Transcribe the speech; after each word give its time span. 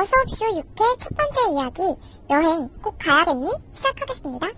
어서옵쇼 0.00 0.62
6회 0.62 0.98
첫 0.98 1.10
번째 1.14 1.52
이야기 1.52 2.00
여행 2.30 2.68
꼭 2.80 2.96
가야겠니? 2.98 3.50
시작하겠습니다. 3.72 4.48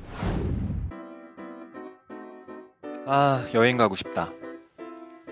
아, 3.07 3.45
여행 3.53 3.77
가고 3.77 3.97
싶다. 3.97 4.31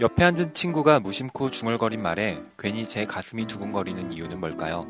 옆에 0.00 0.24
앉은 0.24 0.54
친구가 0.54 0.98
무심코 0.98 1.50
중얼거린 1.52 2.02
말에 2.02 2.42
괜히 2.58 2.88
제 2.88 3.04
가슴이 3.04 3.46
두근거리는 3.46 4.12
이유는 4.12 4.40
뭘까요? 4.40 4.86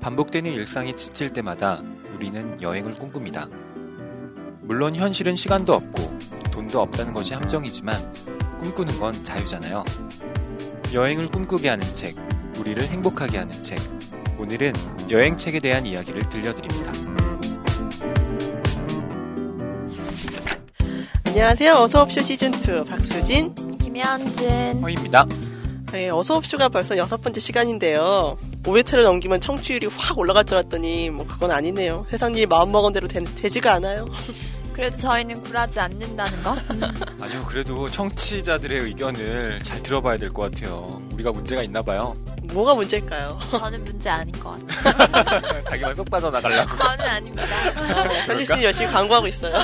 반복되는 0.00 0.52
일상이 0.52 0.94
지칠 0.94 1.32
때마다 1.32 1.82
우리는 2.14 2.62
여행을 2.62 2.94
꿈꿉니다. 2.94 3.48
물론 4.60 4.94
현실은 4.94 5.34
시간도 5.34 5.72
없고 5.72 6.18
돈도 6.52 6.80
없다는 6.80 7.12
것이 7.12 7.34
함정이지만 7.34 7.96
꿈꾸는 8.60 9.00
건 9.00 9.24
자유잖아요. 9.24 9.84
여행을 10.94 11.26
꿈꾸게 11.28 11.68
하는 11.68 11.92
책, 11.94 12.14
우리를 12.58 12.80
행복하게 12.82 13.38
하는 13.38 13.62
책. 13.64 13.97
오늘은 14.38 14.72
여행책에 15.10 15.60
대한 15.60 15.86
이야기를 15.86 16.22
들려드립니다. 16.28 16.92
안녕하세요. 21.24 21.74
어서옵쇼 21.74 22.20
시즌2 22.20 22.88
박수진. 22.88 23.54
김현진. 23.78 24.82
허입니다. 24.82 25.26
네, 25.92 26.10
어서옵쇼가 26.10 26.68
벌써 26.68 26.96
여섯 26.96 27.20
번째 27.22 27.40
시간인데요. 27.40 28.38
5회차를 28.64 29.02
넘기면 29.04 29.40
청취율이 29.40 29.86
확 29.96 30.18
올라갈 30.18 30.44
줄 30.44 30.58
알았더니 30.58 31.10
뭐 31.10 31.26
그건 31.26 31.50
아니네요. 31.50 32.06
세상 32.10 32.34
일이 32.34 32.46
마음먹은 32.46 32.92
대로 32.92 33.08
되, 33.08 33.20
되지가 33.20 33.72
않아요. 33.74 34.04
그래도 34.72 34.96
저희는 34.96 35.42
굴하지 35.42 35.80
않는다는 35.80 36.42
거? 36.44 36.56
아니요, 37.20 37.44
그래도 37.48 37.90
청취자들의 37.90 38.78
의견을 38.80 39.58
잘 39.62 39.82
들어봐야 39.82 40.18
될 40.18 40.30
것 40.30 40.52
같아요. 40.52 41.02
우리가 41.14 41.32
문제가 41.32 41.62
있나 41.64 41.82
봐요. 41.82 42.16
뭐가 42.52 42.74
문제일까요? 42.74 43.38
저는 43.50 43.84
문제 43.84 44.08
아닌 44.08 44.32
것 44.40 44.58
같아요. 44.66 45.64
자기만 45.68 45.94
쏙 45.94 46.10
빠져나가려고. 46.10 46.76
저는 46.76 47.04
아닙니다. 47.06 47.44
현진 48.26 48.46
씨는 48.46 48.62
열심히 48.64 48.90
광고하고 48.90 49.26
있어요. 49.26 49.54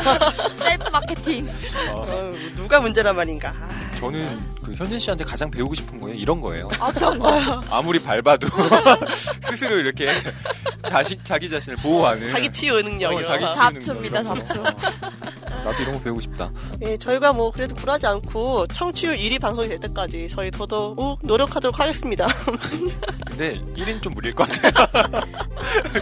셀프 0.58 0.88
마케팅. 0.90 1.48
어, 1.90 2.06
어, 2.06 2.32
누가 2.56 2.80
문제란 2.80 3.16
말인가. 3.16 3.54
아, 3.94 4.00
저는 4.00 4.38
그 4.64 4.72
현진 4.74 4.98
씨한테 4.98 5.24
가장 5.24 5.50
배우고 5.50 5.74
싶은 5.74 6.00
거예요. 6.00 6.16
이런 6.16 6.40
거예요. 6.40 6.68
어떤 6.80 7.18
거요? 7.18 7.62
아무리 7.70 7.98
밟아도 8.00 8.48
스스로 9.40 9.76
이렇게 9.78 10.10
자식 10.88 11.24
자기 11.24 11.48
자신을 11.48 11.76
보호하는 11.78 12.28
자기 12.28 12.50
치유 12.50 12.82
능력이요. 12.82 13.18
어, 13.18 13.24
자기 13.24 13.44
치유 13.46 13.54
잡초입니다. 13.84 14.22
잡초. 14.22 14.60
어, 14.62 15.64
나도 15.64 15.82
이런 15.82 15.94
거 15.94 16.00
배우고 16.02 16.20
싶다. 16.20 16.50
예, 16.82 16.96
저희가 16.96 17.32
뭐 17.32 17.50
그래도 17.50 17.74
굴하지 17.74 18.06
않고 18.06 18.66
청취율 18.68 19.16
1위 19.16 19.40
방송이 19.40 19.68
될 19.68 19.80
때까지 19.80 20.28
저희 20.28 20.50
더더욱 20.50 21.18
노력하도록 21.22 21.78
하겠습니다. 21.78 22.26
근데 23.26 23.60
1인 23.76 24.02
좀 24.02 24.12
무리일 24.14 24.34
것 24.34 24.48
같아요. 24.48 25.22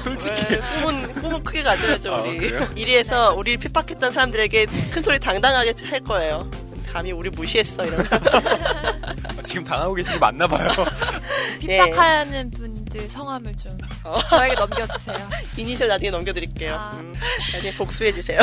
솔직히. 0.03 0.35
네, 0.49 0.61
꿈은, 0.83 1.15
꿈은 1.15 1.45
크게 1.45 1.63
가져야죠, 1.63 2.15
아, 2.15 2.23
우리. 2.23 2.39
그래요? 2.39 2.69
1위에서 2.75 3.37
우리를 3.37 3.59
핍박했던 3.61 4.13
사람들에게 4.13 4.67
큰 4.93 5.03
소리 5.03 5.19
당당하게 5.19 5.73
할 5.85 6.01
거예요. 6.01 6.51
감히 6.93 7.11
우리 7.13 7.31
무시했어, 7.31 7.85
이런. 7.87 8.01
아, 8.01 9.43
지금 9.45 9.65
당하고 9.65 9.95
계신 9.95 10.13
게 10.13 10.19
맞나 10.19 10.47
봐요. 10.47 10.69
핍박하는 11.61 12.51
분들 12.51 13.09
성함을 13.09 13.57
좀 13.57 13.77
어. 14.05 14.21
저에게 14.29 14.55
넘겨주세요. 14.55 15.29
이니셜 15.57 15.89
나중에 15.89 16.11
넘겨드릴게요. 16.11 16.75
아. 16.75 16.91
음, 17.01 17.15
나중에 17.55 17.75
복수해주세요. 17.75 18.41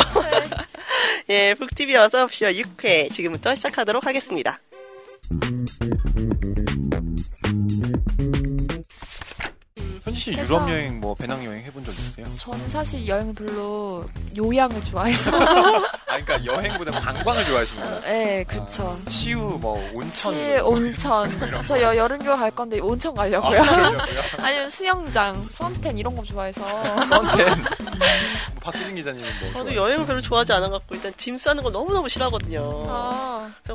예, 1.28 1.54
북TV 1.54 1.96
어서옵쇼 1.96 2.46
6회 2.46 3.12
지금부터 3.12 3.54
시작하도록 3.54 4.04
하겠습니다. 4.04 4.58
현진 10.02 10.14
씨 10.20 10.32
그래서- 10.32 10.44
유럽 10.54 10.70
여행 10.70 10.98
뭐 11.00 11.14
배낭 11.14 11.44
여행 11.44 11.62
해본 11.64 11.84
적 11.84 11.92
있으세요? 11.92 12.26
저는 12.38 12.70
사실 12.70 13.06
여행을 13.06 13.34
별로 13.34 14.04
요양을 14.36 14.82
좋아해서. 14.84 15.30
아 16.10 16.18
그러니까 16.24 16.44
여행보다 16.44 16.90
관광을 17.00 17.44
좋아하시는 17.44 17.82
거예요. 17.82 18.00
네, 18.00 18.44
그쵸. 18.44 18.98
치유 19.08 19.38
뭐 19.60 19.80
온천 19.94 20.32
거. 20.58 20.66
온천. 20.68 21.64
저 21.66 21.80
여, 21.80 21.96
여름휴가 21.96 22.36
갈 22.36 22.50
건데 22.50 22.80
온천 22.80 23.14
가려고요. 23.14 23.60
아? 23.62 24.06
아니면 24.42 24.68
수영장, 24.70 25.34
수험텐 25.52 25.96
이런 25.98 26.16
거 26.16 26.24
좋아해서. 26.24 26.60
컨텐. 27.08 27.46
뭐 28.00 28.08
박수진 28.60 28.96
기자님은 28.96 29.28
뭐 29.40 29.48
저도 29.52 29.64
좋아해요? 29.72 29.80
여행을 29.82 30.06
별로 30.06 30.20
좋아하지 30.20 30.52
않아갖고 30.54 30.94
일단 30.96 31.12
짐 31.16 31.38
싸는 31.38 31.62
거 31.62 31.70
너무 31.70 31.92
너무 31.92 32.08
싫어하거든요. 32.08 32.84
아, 32.88 33.19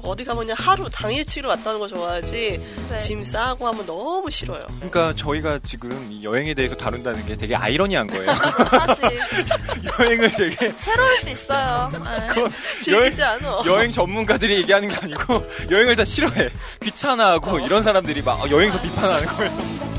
어디 0.04 0.24
가면 0.24 0.44
그냥 0.44 0.58
하루 0.60 0.90
당일치기로 0.90 1.50
왔다는 1.50 1.80
거 1.80 1.88
좋아하지 1.88 2.60
네. 2.90 3.00
짐 3.00 3.24
싸고 3.24 3.68
하면 3.68 3.86
너무 3.86 4.30
싫어요. 4.30 4.66
그러니까 4.78 5.14
저희가 5.16 5.60
지금 5.64 5.90
이 6.12 6.24
여행에 6.24 6.54
대해서 6.54 6.76
다룬다는 6.76 7.26
게 7.26 7.36
되게 7.36 7.56
아이러니한 7.56 8.08
거예요. 8.08 8.34
사실 8.70 9.04
여행을 10.00 10.32
되게 10.34 10.72
새로울 10.80 11.18
수 11.18 11.30
있어요. 11.30 11.92
네. 11.92 12.28
그 12.34 12.50
즐기지 12.82 13.24
않아. 13.24 13.64
여행 13.66 13.92
전문가들이 13.92 14.56
얘기하는 14.58 14.90
게 14.90 14.96
아니고 14.96 15.46
여행을 15.72 15.96
다 15.96 16.06
싫어해. 16.06 16.50
귀찮아하고 16.82 17.60
이런 17.60 17.84
사람들이 17.84 18.22
막 18.22 18.50
여행서 18.52 18.82
비판하는 18.82 19.28
거예요. 19.28 19.95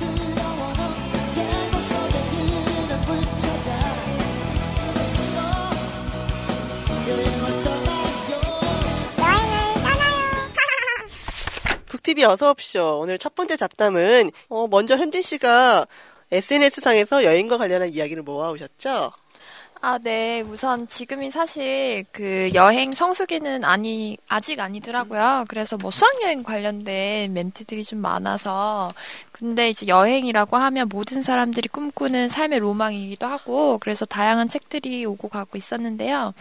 북TV 12.07 12.25
어서옵쇼. 12.25 13.01
오늘 13.01 13.19
첫 13.19 13.35
번째 13.35 13.57
잡담은, 13.57 14.31
어, 14.49 14.69
먼저 14.69 14.97
현진 14.97 15.23
씨가 15.23 15.87
SNS상에서 16.31 17.25
여행과 17.25 17.59
관련한 17.59 17.89
이야기를 17.89 18.23
모아오셨죠? 18.23 19.13
아, 19.83 19.99
네. 19.99 20.41
우선 20.41 20.89
지금이 20.89 21.31
사실 21.31 22.05
그 22.11 22.51
여행 22.55 22.93
성수기는 22.93 23.63
아니, 23.65 24.17
아직 24.27 24.59
아니더라고요. 24.59 25.45
그래서 25.49 25.77
뭐 25.77 25.91
수학여행 25.91 26.43
관련된 26.43 27.33
멘트들이 27.33 27.85
좀 27.85 28.01
많아서. 28.01 28.93
근데 29.33 29.69
이제 29.69 29.87
여행이라고 29.87 30.57
하면 30.57 30.89
모든 30.89 31.23
사람들이 31.23 31.69
꿈꾸는 31.69 32.31
삶의 32.31 32.59
로망이기도 32.61 33.27
하고, 33.27 33.79
그래서 33.79 34.07
다양한 34.07 34.49
책들이 34.49 35.05
오고 35.05 35.29
가고 35.29 35.59
있었는데요. 35.59 36.33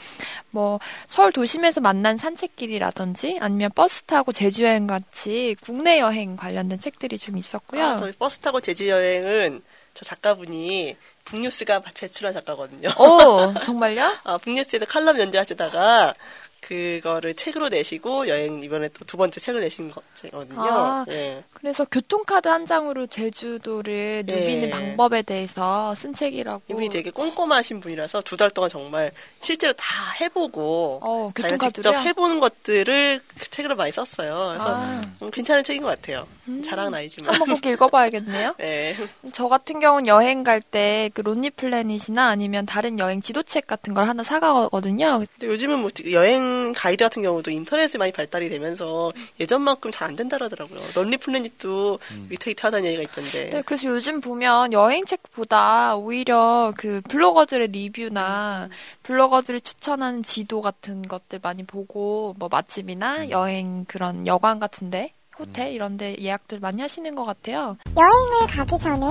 뭐, 0.49 0.79
서울 1.07 1.31
도심에서 1.31 1.81
만난 1.81 2.17
산책길이라든지, 2.17 3.39
아니면 3.41 3.69
버스 3.75 4.03
타고 4.03 4.31
제주여행 4.31 4.87
같이 4.87 5.55
국내 5.61 5.99
여행 5.99 6.37
관련된 6.37 6.79
책들이 6.79 7.17
좀 7.17 7.37
있었고요. 7.37 7.85
아, 7.85 7.95
저희 7.97 8.13
버스 8.13 8.39
타고 8.39 8.61
제주 8.61 8.87
여행은 8.87 9.61
저 9.93 10.05
작가분이 10.05 10.95
북뉴스가 11.25 11.81
배출한 11.81 12.33
작가거든요. 12.33 12.89
오, 12.99 13.53
정말요? 13.63 14.13
아, 14.23 14.37
북뉴스에서 14.37 14.85
칼럼 14.85 15.19
연재하시다가 15.19 16.13
그거를 16.61 17.35
책으로 17.35 17.69
내시고 17.69 18.27
여행 18.27 18.63
이번에 18.63 18.87
또 18.89 19.05
두 19.05 19.17
번째 19.17 19.39
책을 19.39 19.61
내신 19.61 19.91
거거든요. 19.91 20.61
아. 20.63 21.05
예. 21.09 21.43
그래서 21.53 21.85
교통카드 21.85 22.47
한 22.47 22.65
장으로 22.65 23.05
제주도를 23.05 24.23
누비는 24.25 24.63
예. 24.63 24.69
방법에 24.71 25.21
대해서 25.21 25.93
쓴 25.93 26.13
책이라고. 26.15 26.63
이분이 26.67 26.89
되게 26.89 27.11
꼼꼼하신 27.11 27.81
분이라서 27.81 28.21
두 28.21 28.35
달 28.35 28.49
동안 28.49 28.69
정말 28.71 29.11
실제로 29.41 29.73
다 29.73 29.85
해보고 30.21 30.99
어, 31.03 31.29
자기가 31.39 31.69
직접? 31.69 31.93
해보는 31.93 32.39
것들을 32.39 33.21
그 33.39 33.49
책으로 33.51 33.75
많이 33.75 33.91
썼어요. 33.91 34.33
그래서 34.53 34.75
아, 34.75 35.01
음, 35.21 35.31
괜찮은 35.31 35.63
책인 35.63 35.83
것 35.83 35.89
같아요. 35.89 36.27
음. 36.47 36.61
자랑은 36.63 36.93
아니지만. 36.93 37.33
한번 37.33 37.55
꼭 37.55 37.65
읽어봐야겠네요. 37.65 38.55
예. 38.61 38.95
저 39.33 39.47
같은 39.47 39.79
경우는 39.79 40.07
여행 40.07 40.43
갈 40.43 40.61
때 40.61 41.09
그 41.13 41.21
Lonely 41.21 41.49
Planet이나 41.49 42.27
아니면 42.27 42.65
다른 42.65 42.97
여행 42.99 43.21
지도책 43.21 43.67
같은 43.67 43.93
걸 43.93 44.07
하나 44.07 44.23
사가거든요. 44.23 45.23
근데 45.37 45.47
요즘은 45.47 45.79
뭐 45.79 45.89
여행 46.11 46.73
가이드 46.75 47.03
같은 47.03 47.21
경우도 47.21 47.51
인터넷이 47.51 47.97
많이 47.99 48.11
발달이 48.11 48.49
되면서 48.49 49.11
예전만큼 49.39 49.91
잘 49.91 50.05
안 50.05 50.15
된다 50.15 50.37
그러더라고요. 50.37 50.79
Lonely 50.93 51.17
Planet도 51.17 51.97
위태위태 52.29 52.61
하다는 52.67 52.85
얘기가 52.85 53.01
있던데. 53.03 53.49
네, 53.49 53.61
그래서 53.65 53.87
요즘 53.87 54.21
보면 54.21 54.71
여행책보다 54.71 55.95
오히려 55.95 56.71
그 56.77 57.01
블로거들의 57.09 57.69
리뷰나 57.69 58.69
블로거들이 59.03 59.61
추천하는 59.61 60.21
지도 60.23 60.61
같은 60.61 61.01
것들 61.07 61.39
많이 61.41 61.63
보고 61.65 62.35
뭐 62.37 62.49
맛집이나 62.51 63.29
여행 63.31 63.85
그런 63.87 64.27
여관 64.27 64.59
같은데 64.59 65.11
호텔 65.37 65.73
이런 65.73 65.97
데 65.97 66.15
예약들 66.19 66.59
많이 66.59 66.81
하시는 66.81 67.13
것 67.13 67.23
같아요. 67.23 67.77
여행을 67.97 68.47
가기 68.47 68.77
전에 68.81 69.05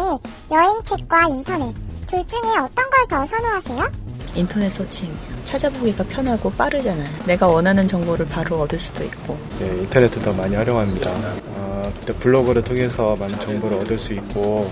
여행책과 0.50 1.28
인터넷 1.28 1.74
둘 2.06 2.26
중에 2.26 2.40
어떤 2.58 2.90
걸 2.90 3.04
더 3.08 3.26
선호하세요? 3.26 3.90
인터넷 4.36 4.70
서칭 4.70 5.14
찾아보기가 5.44 6.04
편하고 6.04 6.50
빠르잖아요. 6.52 7.24
내가 7.26 7.46
원하는 7.46 7.86
정보를 7.86 8.26
바로 8.26 8.60
얻을 8.60 8.78
수도 8.78 9.04
있고. 9.04 9.36
예, 9.60 9.66
인터넷도 9.66 10.20
더 10.22 10.32
많이 10.32 10.54
활용합니다. 10.56 11.10
어, 11.48 11.92
또 12.06 12.14
블로그를 12.14 12.64
통해서 12.64 13.14
많은 13.16 13.38
정보를 13.40 13.76
얻을 13.78 13.98
수 13.98 14.14
있고 14.14 14.68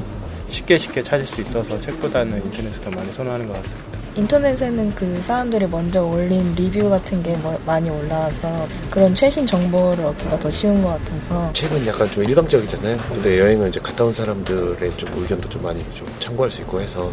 쉽게 0.52 0.76
쉽게 0.76 1.02
찾을 1.02 1.24
수 1.24 1.40
있어서 1.40 1.80
책보다는 1.80 2.44
인터넷을 2.44 2.80
더 2.82 2.90
많이 2.90 3.10
선호하는 3.10 3.48
것 3.48 3.54
같습니다. 3.62 3.98
인터넷에는 4.16 4.94
그 4.94 5.22
사람들이 5.22 5.66
먼저 5.66 6.04
올린 6.04 6.54
리뷰 6.54 6.90
같은 6.90 7.22
게 7.22 7.34
뭐- 7.38 7.58
많이 7.64 7.88
올라와서 7.88 8.68
그런 8.90 9.14
최신 9.14 9.46
정보를 9.46 10.04
얻기가 10.04 10.38
더 10.38 10.50
쉬운 10.50 10.82
것 10.82 10.90
같아서 10.90 11.50
책은 11.54 11.86
약간 11.86 12.10
좀 12.10 12.22
일방적이잖아요. 12.24 12.98
근데 13.08 13.38
여행은 13.40 13.70
이제 13.70 13.80
갔다 13.80 14.04
온 14.04 14.12
사람들의 14.12 14.96
좀 14.98 15.08
의견도 15.22 15.48
좀 15.48 15.62
많이 15.62 15.82
좀 15.94 16.06
참고할 16.20 16.50
수 16.50 16.60
있고 16.60 16.82
해서 16.82 17.10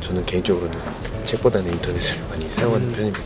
저는 0.00 0.24
개인적으로는 0.24 0.78
책보다는 1.26 1.70
인터넷을 1.72 2.18
많이 2.30 2.50
사용하는 2.50 2.90
편입니다. 2.92 3.22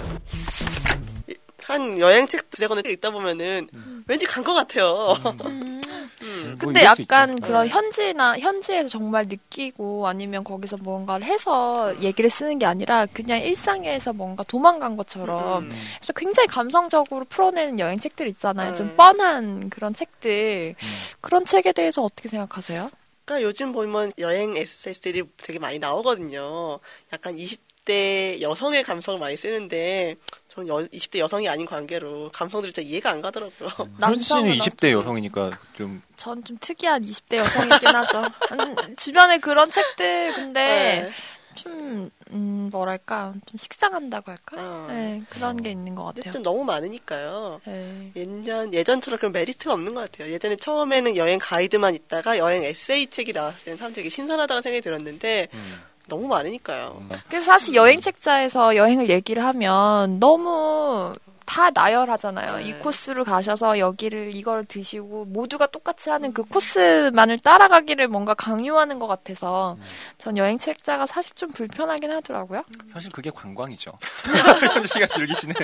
한 1.63 1.99
여행책 1.99 2.51
두세 2.51 2.67
권을 2.67 2.85
읽다 2.91 3.11
보면은 3.11 3.69
왠지 4.09 4.27
간 4.27 4.43
것 4.43 4.55
같아요. 4.55 5.17
음. 5.45 5.81
뭐 6.21 6.55
근데 6.59 6.81
수 6.81 6.87
약간. 6.87 7.41
그런 7.41 7.69
현지나 7.69 8.39
현지에서 8.39 8.89
정말 8.89 9.27
느끼고 9.29 10.07
아니면 10.07 10.45
거기서 10.45 10.79
뭔가를 10.79 11.27
해서 11.27 11.95
얘기를 12.03 12.31
쓰는 12.31 12.59
게 12.59 12.67
아니라 12.67 13.07
그냥 13.07 13.41
일상에서 13.41 14.13
뭔가 14.13 14.43
도망간 14.45 14.97
것처럼 14.97 15.65
음. 15.65 15.71
그래서 15.99 16.13
굉장히 16.15 16.47
감성적으로 16.49 17.25
풀어내는 17.27 17.79
여행 17.81 17.99
책들 17.99 18.29
있잖아요. 18.29 18.75
좀 18.75 18.89
네. 18.89 18.97
뻔한 18.97 19.71
그런 19.71 19.93
책들. 19.95 20.75
음. 20.79 21.17
그런 21.21 21.45
책에 21.45 21.73
대해서 21.73 22.03
어떻게 22.03 22.29
생각하세요? 22.29 22.89
그러니까 23.25 23.49
요즘 23.49 23.73
보면 23.73 24.13
여행 24.19 24.57
에세이들이 24.57 25.25
되게 25.39 25.59
많이 25.59 25.79
나오거든요. 25.79 26.79
약간 27.13 27.35
20대 27.35 28.41
여성의 28.41 28.85
감성을 28.85 29.19
많이 29.19 29.37
쓰는데 29.37 30.15
저는 30.57 30.69
여- 30.69 30.87
20대 30.89 31.19
여성이 31.19 31.49
아닌 31.49 31.67
관계로 31.67 32.31
감성들이 32.33 32.73
진짜 32.73 32.89
이해가 32.89 33.11
안 33.11 33.21
가더라고요. 33.21 33.69
현 33.69 33.87
씨는 33.87 33.95
남성은 33.99 34.53
20대 34.59 34.91
여성이니까 34.91 35.51
좀 35.77 36.03
전 36.17 36.43
좀 36.45 36.57
특이한 36.61 37.03
20대 37.03 37.37
여성이긴 37.37 37.89
하죠. 37.89 38.23
음, 38.53 38.97
주변에 38.97 39.37
그런 39.39 39.71
책들 39.71 40.33
근데 40.35 40.61
네. 40.63 41.13
좀 41.55 42.11
음, 42.33 42.69
뭐랄까 42.73 43.35
좀 43.47 43.59
식상한다고 43.59 44.31
할까? 44.31 44.57
어. 44.59 44.87
네, 44.91 45.21
그런 45.29 45.63
게 45.63 45.71
있는 45.71 45.95
것 45.95 46.05
같아요. 46.05 46.33
좀 46.33 46.43
너무 46.43 46.65
많으니까요. 46.65 47.61
네. 47.67 48.13
예전, 48.17 48.73
예전처럼 48.73 49.19
그런 49.19 49.33
메리트가 49.33 49.75
없는 49.75 49.95
것 49.95 50.11
같아요. 50.11 50.33
예전에 50.33 50.57
처음에는 50.57 51.17
여행 51.17 51.39
가이드만 51.39 51.95
있다가 51.95 52.39
여행 52.39 52.63
에세이 52.65 53.09
책이 53.09 53.33
나왔을 53.35 53.65
때는 53.65 53.77
사람들이 53.79 54.09
신선하다고 54.11 54.61
생각이 54.63 54.81
들었는데 54.83 55.49
음. 55.53 55.75
너무 56.07 56.27
많으니까요. 56.29 57.03
그래서 57.29 57.47
사실 57.47 57.75
여행 57.75 58.01
책자에서 58.01 58.77
여행을 58.77 59.11
얘기를 59.11 59.45
하면 59.45 60.19
너무 60.21 61.15
다 61.47 61.71
나열하잖아요. 61.71 62.57
네. 62.57 62.65
이 62.65 62.73
코스를 62.75 63.25
가셔서 63.25 63.79
여기를 63.79 64.35
이걸 64.35 64.65
드시고 64.65 65.27
모두가 65.27 65.69
똑같이 65.69 66.11
하는 66.11 66.33
그 66.33 66.43
코스만을 66.43 67.39
따라가기를 67.39 68.09
뭔가 68.09 68.35
강요하는 68.35 68.99
것 68.99 69.07
같아서 69.07 69.79
전 70.19 70.37
여행 70.37 70.59
책자가 70.59 71.07
사실 71.07 71.35
좀 71.35 71.51
불편하긴 71.53 72.11
하더라고요. 72.11 72.65
사실 72.93 73.11
그게 73.11 73.31
관광이죠. 73.31 73.93
현 74.75 74.87
씨가 74.87 75.07
즐기시는 75.07 75.55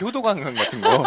효도 0.00 0.22
관광 0.22 0.54
같은 0.54 0.80
거 0.80 1.02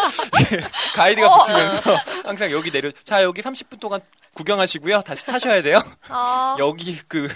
가이드가 0.95 1.27
어. 1.27 1.43
붙으면서 1.43 1.95
항상 2.25 2.51
여기 2.51 2.71
내려 2.71 2.91
자 3.03 3.23
여기 3.23 3.41
30분 3.41 3.79
동안 3.79 4.01
구경하시고요. 4.33 5.01
다시 5.01 5.25
타셔야 5.25 5.61
돼요. 5.61 5.79
아, 6.09 6.55
여기 6.59 6.97
그 7.07 7.29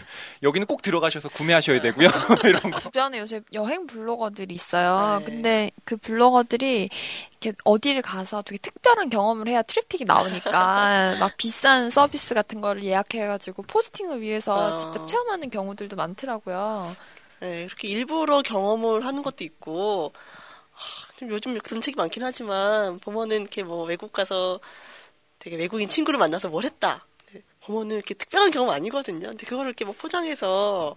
여기는 0.43 0.65
꼭 0.65 0.81
들어가셔서 0.81 1.29
구매하셔야 1.29 1.79
되고요. 1.81 2.07
이런 2.43 2.71
거. 2.71 2.79
주변에 2.79 3.19
요새 3.19 3.41
여행 3.53 3.85
블로거들이 3.85 4.53
있어요. 4.53 5.19
네. 5.19 5.25
근데 5.25 5.71
그 5.85 5.97
블로거들이 5.97 6.86
이렇게 7.39 7.57
어디를 7.63 8.01
가서 8.01 8.41
되게 8.41 8.57
특별한 8.57 9.09
경험을 9.09 9.47
해야 9.47 9.61
트래픽이 9.61 10.05
나오니까 10.05 11.15
막 11.19 11.37
비싼 11.37 11.89
서비스 11.89 12.33
같은 12.33 12.61
거를 12.61 12.83
예약해가지고 12.83 13.63
포스팅을 13.63 14.21
위해서 14.21 14.73
아. 14.73 14.77
직접 14.77 15.05
체험하는 15.05 15.49
경우들도 15.49 15.95
많더라고요. 15.95 16.95
네, 17.39 17.63
이렇게 17.63 17.87
일부러 17.87 18.41
경험을 18.41 19.05
하는 19.05 19.21
것도 19.21 19.43
있고, 19.43 20.11
하, 20.71 21.13
좀 21.17 21.29
요즘 21.29 21.57
그런 21.59 21.81
책이 21.81 21.95
많긴 21.95 22.23
하지만, 22.23 22.99
보면은 22.99 23.41
이렇게 23.41 23.61
뭐 23.63 23.85
외국 23.85 24.11
가서 24.11 24.59
되게 25.39 25.55
외국인 25.55 25.87
친구를 25.87 26.17
만나서 26.17 26.49
뭘 26.49 26.63
했다. 26.65 27.05
네, 27.31 27.41
보면은 27.61 27.97
이렇게 27.97 28.15
특별한 28.15 28.51
경험 28.51 28.71
아니거든요. 28.71 29.27
근데 29.27 29.45
그거를 29.45 29.69
이렇게 29.69 29.85
막 29.85 29.95
포장해서 29.99 30.95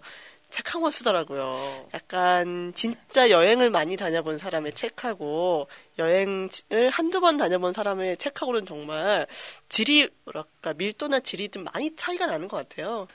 책한권 0.51 0.91
쓰더라고요. 0.91 1.87
약간 1.93 2.71
진짜 2.75 3.29
여행을 3.29 3.69
많이 3.69 3.97
다녀본 3.97 4.37
사람의 4.37 4.73
책하고 4.73 5.67
여행을 5.97 6.49
한두 6.91 7.19
번 7.21 7.37
다녀본 7.37 7.73
사람의 7.73 8.17
책하고는 8.17 8.65
정말 8.65 9.27
질이, 9.69 10.09
뭐랄까, 10.25 10.73
밀도나 10.75 11.21
질이 11.21 11.49
좀 11.49 11.63
많이 11.73 11.95
차이가 11.95 12.25
나는 12.27 12.47
것 12.47 12.57
같아요. 12.57 13.07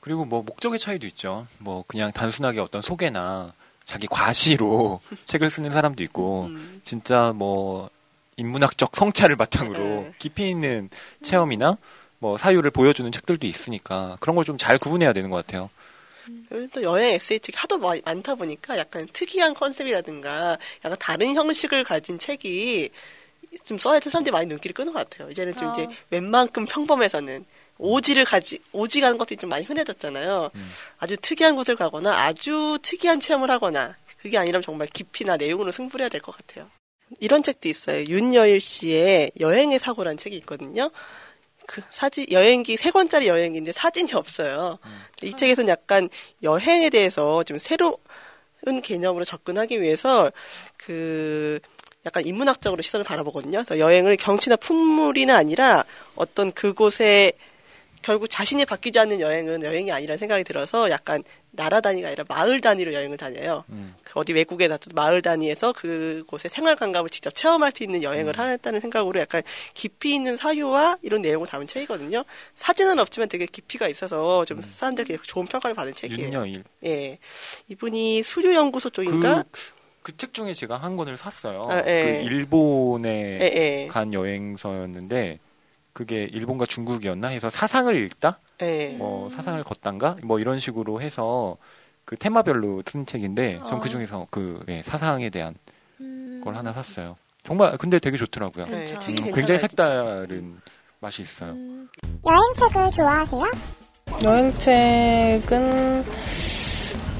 그리고 0.00 0.24
뭐 0.24 0.42
목적의 0.42 0.78
차이도 0.78 1.06
있죠. 1.08 1.46
뭐 1.58 1.84
그냥 1.86 2.12
단순하게 2.12 2.60
어떤 2.60 2.82
소개나 2.82 3.52
자기 3.84 4.06
과시로 4.06 5.00
책을 5.26 5.50
쓰는 5.50 5.70
사람도 5.70 6.02
있고 6.04 6.46
음. 6.46 6.80
진짜 6.84 7.32
뭐 7.34 7.88
인문학적 8.36 8.96
성찰을 8.96 9.36
바탕으로 9.36 9.78
네. 9.78 10.12
깊이 10.18 10.48
있는 10.48 10.88
체험이나 11.22 11.76
뭐 12.18 12.38
사유를 12.38 12.70
보여주는 12.70 13.10
책들도 13.12 13.46
있으니까 13.46 14.16
그런 14.20 14.34
걸 14.36 14.44
좀 14.44 14.56
잘 14.56 14.78
구분해야 14.78 15.12
되는 15.12 15.28
것 15.30 15.36
같아요. 15.36 15.70
또 16.72 16.82
여행 16.82 17.18
책이 17.18 17.52
하도 17.54 17.78
많- 17.78 18.00
많다 18.04 18.34
보니까 18.34 18.78
약간 18.78 19.06
특이한 19.12 19.54
컨셉이라든가 19.54 20.58
약간 20.84 20.96
다른 21.00 21.34
형식을 21.34 21.84
가진 21.84 22.18
책이 22.18 22.90
좀 23.64 23.78
써야 23.78 23.98
돼 24.00 24.08
사람들이 24.10 24.32
많이 24.32 24.46
눈길을 24.46 24.72
끄는 24.74 24.92
것 24.92 25.08
같아요. 25.08 25.30
이제는 25.30 25.56
좀 25.56 25.68
아. 25.68 25.72
이제 25.72 25.86
웬만큼 26.10 26.64
평범해서는 26.66 27.44
오지를 27.78 28.24
가지 28.24 28.58
오지 28.72 29.00
가는 29.00 29.18
것들이 29.18 29.36
좀 29.36 29.50
많이 29.50 29.64
흔해졌잖아요. 29.64 30.50
아주 30.98 31.16
특이한 31.20 31.56
곳을 31.56 31.74
가거나 31.76 32.12
아주 32.26 32.78
특이한 32.82 33.20
체험을 33.20 33.50
하거나 33.50 33.96
그게 34.20 34.38
아니라면 34.38 34.62
정말 34.62 34.86
깊이나 34.88 35.36
내용으로 35.36 35.72
승부를 35.72 36.04
해야 36.04 36.08
될 36.08 36.20
것 36.20 36.36
같아요. 36.36 36.70
이런 37.20 37.42
책도 37.42 37.68
있어요. 37.68 38.04
윤여일 38.04 38.60
씨의 38.60 39.32
여행의 39.40 39.78
사고라는 39.80 40.16
책이 40.16 40.36
있거든요. 40.36 40.90
그 41.66 41.82
사진 41.90 42.26
여행기 42.30 42.76
세 42.76 42.90
권짜리 42.90 43.28
여행기인데 43.28 43.72
사진이 43.72 44.12
없어요. 44.14 44.78
이 45.22 45.32
책에서는 45.32 45.68
약간 45.68 46.08
여행에 46.42 46.90
대해서 46.90 47.42
좀 47.44 47.58
새로운 47.58 47.96
개념으로 48.82 49.24
접근하기 49.24 49.80
위해서 49.80 50.30
그 50.76 51.60
약간 52.04 52.26
인문학적으로 52.26 52.82
시선을 52.82 53.04
바라보거든요. 53.04 53.64
그래서 53.64 53.78
여행을 53.78 54.16
경치나 54.16 54.56
풍물이나 54.56 55.36
아니라 55.36 55.84
어떤 56.16 56.52
그곳에 56.52 57.32
결국 58.02 58.28
자신이 58.28 58.64
바뀌지 58.64 58.98
않는 58.98 59.20
여행은 59.20 59.62
여행이 59.62 59.90
아니라는 59.90 60.18
생각이 60.18 60.44
들어서 60.44 60.90
약간 60.90 61.22
나라 61.50 61.80
단위가 61.80 62.08
아니라 62.08 62.24
마을 62.28 62.60
단위로 62.60 62.92
여행을 62.92 63.16
다녀요. 63.16 63.64
음. 63.70 63.94
그 64.02 64.18
어디 64.18 64.32
외국에 64.32 64.68
나도 64.68 64.90
마을 64.94 65.22
단위에서 65.22 65.72
그곳의 65.72 66.50
생활 66.50 66.76
감각을 66.76 67.08
직접 67.10 67.34
체험할 67.34 67.72
수 67.74 67.82
있는 67.82 68.02
여행을 68.02 68.38
하겠다는 68.38 68.80
생각으로 68.80 69.20
약간 69.20 69.42
깊이 69.74 70.14
있는 70.14 70.36
사유와 70.36 70.98
이런 71.02 71.22
내용을 71.22 71.46
담은 71.46 71.66
책이거든요. 71.66 72.24
사진은 72.54 72.98
없지만 72.98 73.28
되게 73.28 73.46
깊이가 73.46 73.88
있어서 73.88 74.44
좀 74.44 74.62
사람들에게 74.74 75.18
좋은 75.22 75.46
평가를 75.46 75.74
받은 75.74 75.94
책이에요. 75.94 76.28
윤여일. 76.28 76.64
예. 76.84 77.18
이분이 77.68 78.22
수류연구소 78.22 78.90
쪽인가? 78.90 79.44
그책 80.02 80.34
중에 80.34 80.52
제가 80.52 80.76
한 80.78 80.96
권을 80.96 81.16
샀어요. 81.16 81.66
아, 81.70 81.78
예. 81.86 82.22
그 82.22 82.26
일본에 82.26 83.38
예, 83.40 83.44
예. 83.44 83.86
간 83.88 84.12
여행서였는데 84.12 85.38
그게 85.92 86.24
일본과 86.24 86.66
중국이었나 86.66 87.28
해서 87.28 87.50
사상을 87.50 87.94
읽다 87.96 88.38
예. 88.62 88.94
뭐 88.98 89.28
사상을 89.28 89.62
걷단가 89.64 90.16
뭐 90.22 90.38
이런 90.38 90.60
식으로 90.60 91.00
해서 91.00 91.56
그 92.04 92.16
테마별로 92.16 92.82
쓴 92.86 93.06
책인데 93.06 93.60
전 93.66 93.78
어. 93.78 93.80
그 93.80 93.88
중에서 93.88 94.26
그 94.30 94.64
예, 94.68 94.82
사상에 94.82 95.30
대한 95.30 95.54
음, 96.00 96.40
걸 96.42 96.56
하나 96.56 96.72
샀어요. 96.72 97.16
정말 97.44 97.76
근데 97.76 97.98
되게 97.98 98.16
좋더라고요. 98.16 98.66
네, 98.66 98.84
음, 99.08 99.32
굉장히. 99.34 99.58
색다른 99.58 100.60
맛이 101.00 101.22
있어요. 101.22 101.50
음, 101.52 101.88
여행책을 102.24 102.90
좋아하세요? 102.92 103.52
여행책은 104.24 106.04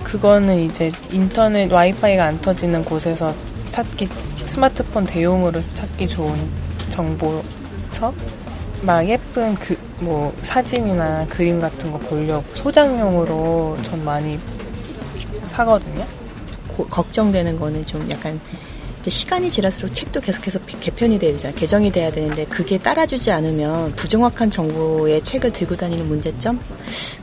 그거는 0.04 0.58
이제 0.58 0.92
인터넷 1.10 1.72
와이파이가 1.72 2.24
안 2.24 2.40
터지는 2.40 2.84
곳에서 2.84 3.34
찾기 3.70 4.06
스마트폰 4.06 5.06
대용으로 5.06 5.60
찾기 5.60 6.08
좋은 6.08 6.34
정보서 6.90 8.12
막 8.82 9.06
예쁜 9.08 9.54
그 9.56 9.76
뭐 10.02 10.34
사진이나 10.42 11.24
그림 11.28 11.60
같은 11.60 11.92
거 11.92 11.96
보려고 11.98 12.44
소장용으로 12.54 13.78
전 13.82 14.04
많이 14.04 14.36
사거든요. 15.46 16.04
고- 16.66 16.86
걱정되는 16.88 17.56
거는 17.60 17.86
좀 17.86 18.04
약간 18.10 18.40
시간이 19.06 19.48
지날수록 19.48 19.94
책도 19.94 20.20
계속해서 20.20 20.58
비- 20.66 20.78
개편이 20.80 21.20
돼야 21.20 21.30
되잖아. 21.32 21.54
개정이 21.54 21.92
돼야 21.92 22.10
되는데 22.10 22.44
그게 22.46 22.78
따라주지 22.78 23.30
않으면 23.30 23.92
부정확한 23.94 24.50
정보의 24.50 25.22
책을 25.22 25.52
들고 25.52 25.76
다니는 25.76 26.08
문제점? 26.08 26.58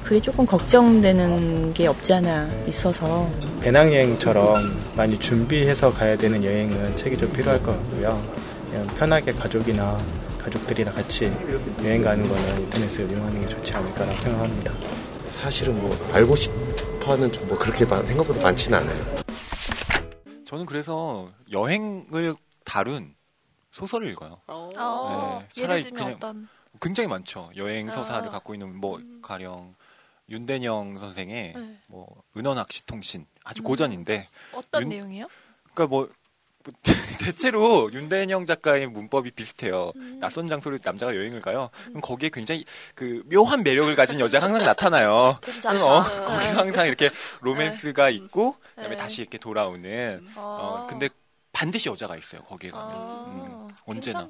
그게 0.06 0.22
조금 0.22 0.46
걱정되는 0.46 1.74
게 1.74 1.88
없지 1.88 2.14
않아 2.14 2.50
있어서 2.68 3.30
배낭여행처럼 3.60 4.56
많이 4.96 5.20
준비해서 5.20 5.90
가야 5.92 6.16
되는 6.18 6.42
여행은 6.42 6.96
책이 6.96 7.18
좀 7.18 7.30
필요할 7.34 7.62
것 7.62 7.72
같고요. 7.74 8.22
그냥 8.72 8.88
편하게 8.98 9.34
가족이나 9.34 9.98
가족들이랑 10.54 10.94
같이 10.96 11.26
여행 11.84 12.02
가는 12.02 12.28
거는 12.28 12.62
인터넷을 12.62 13.10
이용하는 13.12 13.42
게 13.42 13.48
좋지 13.48 13.74
않을까라고 13.74 14.18
생각합니다. 14.20 14.74
사실은 15.28 15.80
뭐 15.80 15.96
알고 16.14 16.36
싶어하는 16.36 17.32
정보 17.32 17.56
그렇게 17.58 17.86
많- 17.86 18.06
생각보다 18.06 18.42
많지는 18.42 18.80
않아요. 18.80 19.24
저는 20.46 20.66
그래서 20.66 21.30
여행을 21.52 22.36
다룬 22.66 23.14
소설을 23.72 24.10
읽어요. 24.12 24.42
어. 24.48 24.72
어, 24.76 25.40
네, 25.54 25.62
예를 25.62 25.68
차라리 25.68 25.84
들면 25.84 26.04
그냥- 26.04 26.16
어떤 26.16 26.48
굉장히 26.82 27.08
많죠. 27.08 27.52
여행 27.56 27.90
서사를 27.92 28.28
아. 28.28 28.32
갖고 28.32 28.54
있는 28.56 28.76
뭐 28.76 28.98
음. 28.98 29.20
가령 29.22 29.76
윤대영 30.30 30.98
선생의 31.00 31.54
네. 31.56 31.78
뭐 31.88 32.08
은원학시 32.36 32.86
통신 32.88 33.26
아주 33.44 33.62
음. 33.62 33.66
고전인데 33.66 34.28
어떤 34.54 34.84
윤- 34.84 34.90
내용이요? 34.90 35.28
그러니까 35.74 35.88
뭐뭐 35.88 36.10
대체로 37.20 37.90
윤대영 37.92 38.46
작가의 38.46 38.88
문법이 38.88 39.32
비슷해요. 39.32 39.92
음. 39.96 40.18
낯선 40.20 40.48
장소를 40.48 40.80
남자가 40.84 41.16
여행을 41.16 41.42
가요. 41.42 41.70
그럼 41.86 42.02
거기에 42.02 42.30
굉장히 42.32 42.66
그 42.96 43.24
묘한 43.32 43.64
매력을 43.64 43.94
가진 43.96 44.20
여자가 44.20 44.48
항상 44.48 44.66
나타나요. 44.66 45.38
괜찮다. 45.42 45.84
어, 45.84 46.04
네. 46.04 46.24
거기서 46.24 46.58
항상 46.60 46.88
이렇게 46.88 47.10
로맨스가 47.42 48.10
있고 48.10 48.56
그다음에 48.76 48.96
네. 48.96 48.98
다시 48.98 49.22
이렇게 49.22 49.38
돌아오는 49.38 50.28
어, 50.36 50.42
어, 50.42 50.88
근데 50.88 51.10
반드시 51.52 51.90
여자가 51.90 52.16
있어요. 52.16 52.42
거기에 52.44 52.70
가면. 52.70 52.88
아, 52.90 53.26
음, 53.28 53.70
언제나. 53.86 54.30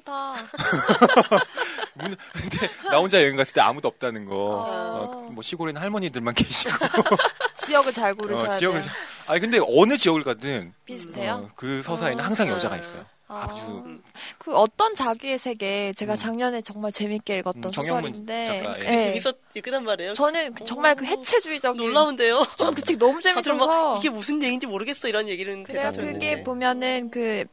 문- 2.02 2.16
근데 2.32 2.68
나 2.90 2.98
혼자 2.98 3.20
여행 3.22 3.36
갔을 3.36 3.52
때 3.54 3.60
아무도 3.60 3.88
없다는 3.88 4.24
거. 4.26 4.64
아. 4.66 4.70
어, 5.04 5.28
뭐 5.30 5.42
시골에는 5.42 5.80
할머니들만 5.80 6.34
계시고. 6.34 6.70
지역을 7.54 7.92
잘 7.92 8.14
고르셔야 8.14 8.56
어, 8.56 8.58
지역을. 8.58 8.80
돼요. 8.80 8.90
자- 8.90 9.32
아니 9.32 9.40
근데 9.40 9.58
어느 9.66 9.96
지역을 9.96 10.24
가든 10.24 10.72
비슷해요? 10.84 11.32
어, 11.32 11.50
그 11.54 11.82
서사에는 11.82 12.22
아. 12.22 12.26
항상 12.26 12.46
네. 12.48 12.52
여자가 12.54 12.76
있어요. 12.76 13.04
아, 13.32 13.44
아주 13.48 14.00
그 14.38 14.56
어떤 14.56 14.94
자기의 14.96 15.38
세계 15.38 15.92
제가 15.92 16.14
음. 16.14 16.16
작년에 16.16 16.62
정말 16.62 16.90
재밌게 16.90 17.38
읽었던 17.38 17.62
음, 17.64 17.72
소설인데 17.72 18.62
작가, 18.62 18.80
예. 18.80 18.84
네. 18.84 18.98
재밌었 19.14 19.36
읽단 19.54 19.84
말이에요. 19.84 20.14
저는 20.14 20.54
그 20.54 20.64
정말 20.64 20.96
그 20.96 21.04
오, 21.04 21.08
해체주의적인 21.08 21.80
놀라운데요. 21.80 22.44
저는 22.58 22.74
그 22.74 22.82
책 22.82 22.98
너무 22.98 23.20
재밌어서 23.22 23.98
이게 23.98 24.10
무슨 24.10 24.42
얘기인지 24.42 24.66
모르겠어 24.66 25.06
이런 25.08 25.26
그래요. 25.26 25.64
대답을 25.64 25.92
그게 26.12 26.26
했는데. 26.30 26.42
보면은 26.42 27.10
그 27.10 27.44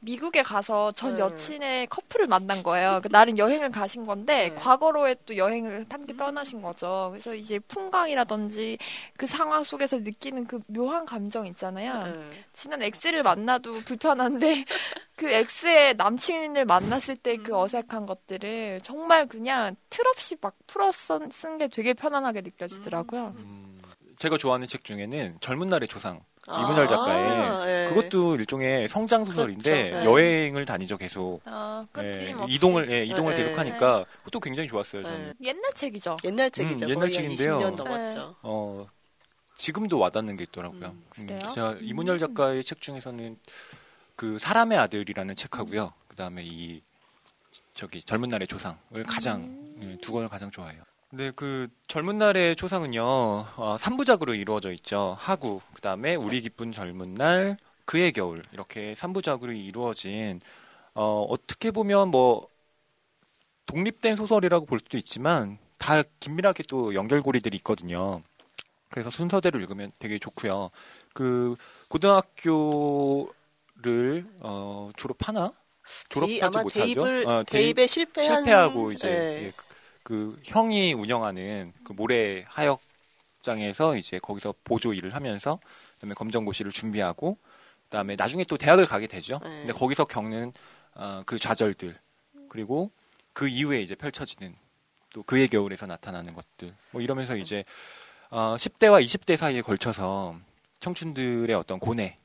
미국에 0.00 0.42
가서 0.42 0.92
전 0.92 1.14
네. 1.16 1.20
여친의 1.20 1.88
커플을 1.88 2.26
만난 2.28 2.62
거예요. 2.62 3.00
그 3.02 3.08
나름 3.08 3.36
여행을 3.36 3.70
가신 3.70 4.06
건데 4.06 4.50
네. 4.50 4.54
과거로에 4.54 5.16
또 5.26 5.36
여행을 5.36 5.86
함께 5.90 6.16
떠나신 6.16 6.62
거죠. 6.62 7.08
그래서 7.12 7.34
이제 7.34 7.58
풍광이라든지 7.58 8.78
그 9.16 9.26
상황 9.26 9.64
속에서 9.64 9.98
느끼는 9.98 10.46
그 10.46 10.60
묘한 10.68 11.04
감정 11.04 11.46
있잖아요. 11.48 12.04
네. 12.04 12.44
지난 12.54 12.80
X를 12.82 13.22
만나도 13.22 13.80
불편한데 13.80 14.64
그 15.16 15.28
X의 15.30 15.94
남친을 15.96 16.64
만났을 16.66 17.16
때 17.16 17.36
그 17.38 17.56
어색한 17.56 18.06
것들을 18.06 18.80
정말 18.82 19.26
그냥 19.26 19.76
틀 19.90 20.06
없이 20.08 20.36
막 20.40 20.54
풀어 20.66 20.90
쓴 20.92 21.58
게 21.58 21.68
되게 21.68 21.94
편안하게 21.94 22.42
느껴지더라고요. 22.42 23.34
음, 23.36 23.80
제가 24.16 24.36
좋아하는 24.38 24.66
책 24.66 24.84
중에는 24.84 25.38
젊은 25.40 25.68
날의 25.68 25.88
조상 25.88 26.20
아, 26.48 26.62
이문열 26.62 26.86
작가의 26.88 27.68
예. 27.68 27.88
그것도 27.88 28.36
일종의 28.36 28.88
성장 28.88 29.24
소설인데 29.24 29.90
그렇죠. 29.90 29.98
네. 29.98 30.04
여행을 30.04 30.64
다니죠 30.64 30.96
계속. 30.96 31.40
아, 31.44 31.86
예, 31.98 32.10
끊임없이 32.10 32.54
이동을 32.54 32.90
예, 32.92 33.04
이동을 33.04 33.34
네. 33.34 33.42
계속 33.44 33.58
하니까 33.58 34.04
그것도 34.18 34.40
굉장히 34.40 34.68
좋았어요 34.68 35.02
저는. 35.02 35.34
네. 35.38 35.48
옛날 35.48 35.70
책이죠. 35.74 36.16
옛날 36.24 36.50
책이죠. 36.50 36.86
음, 36.86 36.90
옛날 36.90 37.10
책인데요. 37.10 37.58
20년 37.58 37.76
넘었죠. 37.76 38.36
어 38.42 38.86
지금도 39.56 39.98
와닿는 39.98 40.36
게 40.36 40.44
있더라고요. 40.44 40.86
음, 40.86 41.04
음, 41.18 41.26
그래요? 41.26 41.50
제가 41.54 41.76
이문열 41.80 42.18
작가의 42.18 42.62
책 42.64 42.80
중에서는 42.80 43.38
그 44.16 44.38
사람의 44.38 44.78
아들이라는 44.78 45.36
책하고요. 45.36 45.92
그다음에 46.08 46.42
이 46.44 46.80
저기 47.74 48.02
젊은 48.02 48.30
날의 48.30 48.48
조상을 48.48 49.02
가장 49.06 49.42
음. 49.42 49.78
예, 49.82 49.98
두 50.00 50.12
권을 50.12 50.28
가장 50.28 50.50
좋아해요. 50.50 50.82
근데 51.10 51.30
그 51.36 51.68
젊은 51.86 52.18
날의 52.18 52.56
초상은요, 52.56 53.02
어, 53.04 53.76
3부작으로 53.78 54.36
이루어져 54.38 54.72
있죠. 54.72 55.14
하구, 55.18 55.60
그 55.72 55.80
다음에 55.80 56.14
우리 56.14 56.40
기쁜 56.40 56.72
젊은 56.72 57.14
날, 57.14 57.56
그의 57.84 58.12
겨울, 58.12 58.42
이렇게 58.52 58.94
3부작으로 58.94 59.56
이루어진, 59.56 60.40
어, 60.94 61.24
어떻게 61.28 61.70
보면 61.70 62.10
뭐, 62.10 62.48
독립된 63.66 64.16
소설이라고 64.16 64.66
볼 64.66 64.80
수도 64.80 64.98
있지만, 64.98 65.58
다 65.78 66.02
긴밀하게 66.18 66.64
또 66.64 66.94
연결고리들이 66.94 67.56
있거든요. 67.58 68.22
그래서 68.90 69.10
순서대로 69.10 69.60
읽으면 69.60 69.92
되게 70.00 70.18
좋고요. 70.18 70.70
그, 71.14 71.54
고등학교 71.88 73.32
를, 73.82 74.26
어, 74.40 74.90
졸업하나? 74.96 75.52
이 75.52 76.08
졸업하지 76.08 76.58
못하죠. 76.58 76.70
대입을 76.94 77.26
어, 77.26 77.44
대입- 77.44 77.46
대입 77.46 77.78
에 77.78 77.86
실패한 77.86 78.36
실패하고 78.44 78.92
이제 78.92 79.08
예. 79.08 79.44
예, 79.46 79.52
그, 79.56 79.64
그 80.02 80.40
형이 80.44 80.94
운영하는 80.94 81.72
그 81.84 81.92
모래 81.92 82.44
하역장에서 82.48 83.96
이제 83.96 84.18
거기서 84.18 84.54
보조 84.64 84.92
일을 84.94 85.14
하면서 85.14 85.60
그다음에 85.94 86.14
검정고시를 86.14 86.72
준비하고 86.72 87.38
그다음에 87.84 88.16
나중에 88.16 88.44
또 88.44 88.56
대학을 88.56 88.86
가게 88.86 89.06
되죠. 89.06 89.38
네. 89.44 89.48
근데 89.60 89.72
거기서 89.72 90.04
겪는 90.06 90.52
어, 90.94 91.22
그 91.26 91.38
좌절들 91.38 91.96
그리고 92.48 92.90
그 93.32 93.46
이후에 93.48 93.80
이제 93.82 93.94
펼쳐지는 93.94 94.56
또 95.12 95.22
그의 95.22 95.48
겨울에서 95.48 95.86
나타나는 95.86 96.34
것들 96.34 96.74
뭐 96.90 97.00
이러면서 97.00 97.36
이제 97.36 97.64
어, 98.30 98.56
10대와 98.58 99.02
20대 99.04 99.36
사이에 99.36 99.62
걸쳐서 99.62 100.36
청춘들의 100.80 101.54
어떤 101.54 101.78
고뇌 101.78 102.18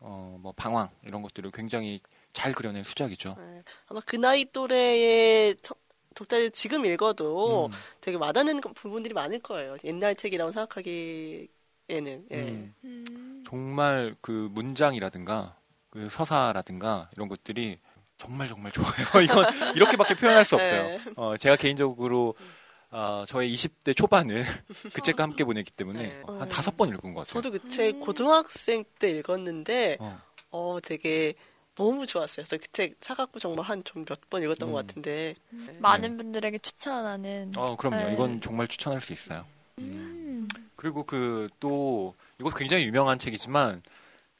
어, 0.00 0.36
뭐 0.40 0.52
방황 0.52 0.88
이런 1.04 1.22
것들을 1.22 1.50
굉장히 1.52 2.00
잘 2.32 2.52
그려낸 2.52 2.84
수작이죠. 2.84 3.36
예. 3.38 3.62
아마 3.86 4.00
그 4.04 4.16
나이 4.16 4.44
또래의 4.44 5.56
청- 5.62 5.76
독자들 6.14 6.50
지금 6.52 6.84
읽어도 6.86 7.66
음. 7.66 7.72
되게 8.00 8.16
와닿는 8.16 8.60
부분들이 8.60 9.14
많을 9.14 9.40
거예요. 9.40 9.76
옛날 9.84 10.14
책이라고 10.14 10.52
생각하기에는. 10.52 11.48
예. 12.30 12.36
음. 12.36 12.74
음. 12.84 13.44
정말 13.48 14.14
그 14.20 14.48
문장이라든가 14.52 15.56
그 15.90 16.08
서사라든가 16.10 17.08
이런 17.16 17.28
것들이 17.28 17.78
정말 18.18 18.48
정말 18.48 18.72
좋아요. 18.72 18.90
이건 19.24 19.74
이렇게밖에 19.76 20.14
표현할 20.14 20.44
수 20.44 20.54
없어요. 20.56 20.82
네. 20.84 21.00
어, 21.16 21.36
제가 21.36 21.56
개인적으로 21.56 22.34
어, 22.94 23.24
저의 23.26 23.52
20대 23.54 23.96
초반을 23.96 24.44
그 24.94 25.00
책과 25.02 25.22
함께 25.24 25.42
보냈기 25.44 25.70
때문에 25.72 26.08
네. 26.08 26.22
어, 26.24 26.38
한 26.40 26.48
다섯 26.48 26.76
번 26.76 26.88
읽은 26.90 27.12
것 27.14 27.26
같아요. 27.26 27.42
저도 27.42 27.50
그책 27.58 27.96
음. 27.96 28.00
고등학생 28.00 28.84
때 28.98 29.10
읽었는데 29.10 29.96
어, 30.00 30.20
어 30.50 30.78
되게 30.82 31.34
너무 31.74 32.06
좋았어요. 32.06 32.46
저 32.46 32.56
그 32.56 32.68
책 32.72 32.96
사갖고 33.00 33.40
정말 33.40 33.64
한 33.66 33.82
좀 33.82 34.04
몇 34.04 34.20
번 34.30 34.42
읽었던 34.44 34.68
음. 34.68 34.72
것 34.72 34.86
같은데. 34.86 35.34
많은 35.80 36.16
분들에게 36.16 36.58
추천하는. 36.58 37.50
어, 37.56 37.74
그럼요. 37.76 37.96
네. 37.96 38.12
이건 38.14 38.40
정말 38.40 38.68
추천할 38.68 39.00
수 39.00 39.12
있어요. 39.12 39.44
음. 39.80 40.48
그리고 40.76 41.02
그 41.02 41.48
또 41.58 42.14
이거 42.38 42.50
굉장히 42.50 42.84
유명한 42.86 43.18
책이지만 43.18 43.82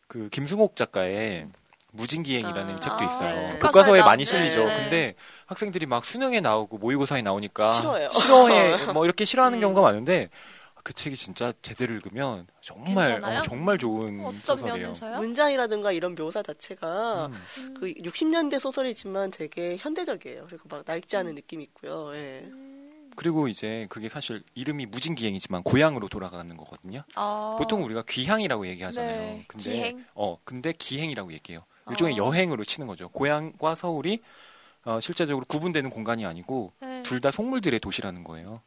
그 0.06 0.28
김승옥 0.30 0.76
작가의 0.76 1.48
무진기행이라는 1.94 2.74
아. 2.74 2.80
책도 2.80 3.04
있어요. 3.04 3.46
아, 3.48 3.52
네. 3.52 3.58
교과서에 3.58 4.00
많이 4.00 4.24
실리죠. 4.24 4.64
네. 4.64 4.76
근데 4.82 5.14
학생들이 5.46 5.86
막 5.86 6.04
수능에 6.04 6.40
나오고 6.40 6.78
모의고사에 6.78 7.22
나오니까 7.22 7.74
싫어해요. 7.74 8.10
싫어해 8.10 8.86
뭐 8.92 9.04
이렇게 9.04 9.24
싫어하는 9.24 9.58
음. 9.58 9.60
경우가 9.60 9.80
많은데 9.80 10.28
그 10.82 10.92
책이 10.92 11.16
진짜 11.16 11.50
제대로 11.62 11.94
읽으면 11.94 12.46
정말? 12.60 13.24
어, 13.24 13.42
정말 13.42 13.78
좋은 13.78 14.20
어떤 14.20 14.58
소설이에요. 14.58 14.76
면에서요? 14.88 15.16
문장이라든가 15.16 15.92
이런 15.92 16.14
묘사 16.14 16.42
자체가 16.42 17.26
음. 17.28 17.74
그 17.80 17.86
60년대 17.94 18.58
소설이지만 18.58 19.30
되게 19.30 19.78
현대적이에요. 19.78 20.44
그리고 20.46 20.68
막 20.68 20.84
낡지 20.86 21.16
않은 21.16 21.34
느낌이 21.36 21.64
있고요. 21.64 22.14
예. 22.14 22.40
음. 22.44 23.10
그리고 23.16 23.48
이제 23.48 23.86
그게 23.88 24.08
사실 24.08 24.42
이름이 24.54 24.86
무진기행이지만 24.86 25.62
고향으로 25.62 26.08
돌아가는 26.08 26.54
거거든요. 26.56 27.04
아. 27.14 27.56
보통 27.58 27.82
우리가 27.84 28.02
귀향이라고 28.08 28.66
얘기하잖아요. 28.66 29.20
네, 29.20 29.44
근데 29.46 29.72
기행? 29.72 30.04
어 30.14 30.36
근데 30.44 30.72
기행이라고 30.72 31.32
얘기해요. 31.32 31.64
일종의 31.90 32.14
어. 32.14 32.26
여행으로 32.26 32.64
치는 32.64 32.86
거죠. 32.86 33.08
고향과 33.08 33.74
서울이 33.74 34.20
어, 34.84 35.00
실제적으로 35.00 35.44
구분되는 35.46 35.90
공간이 35.90 36.26
아니고 36.26 36.72
네. 36.80 37.02
둘다 37.02 37.30
속물들의 37.30 37.80
도시라는 37.80 38.24
거예요. 38.24 38.60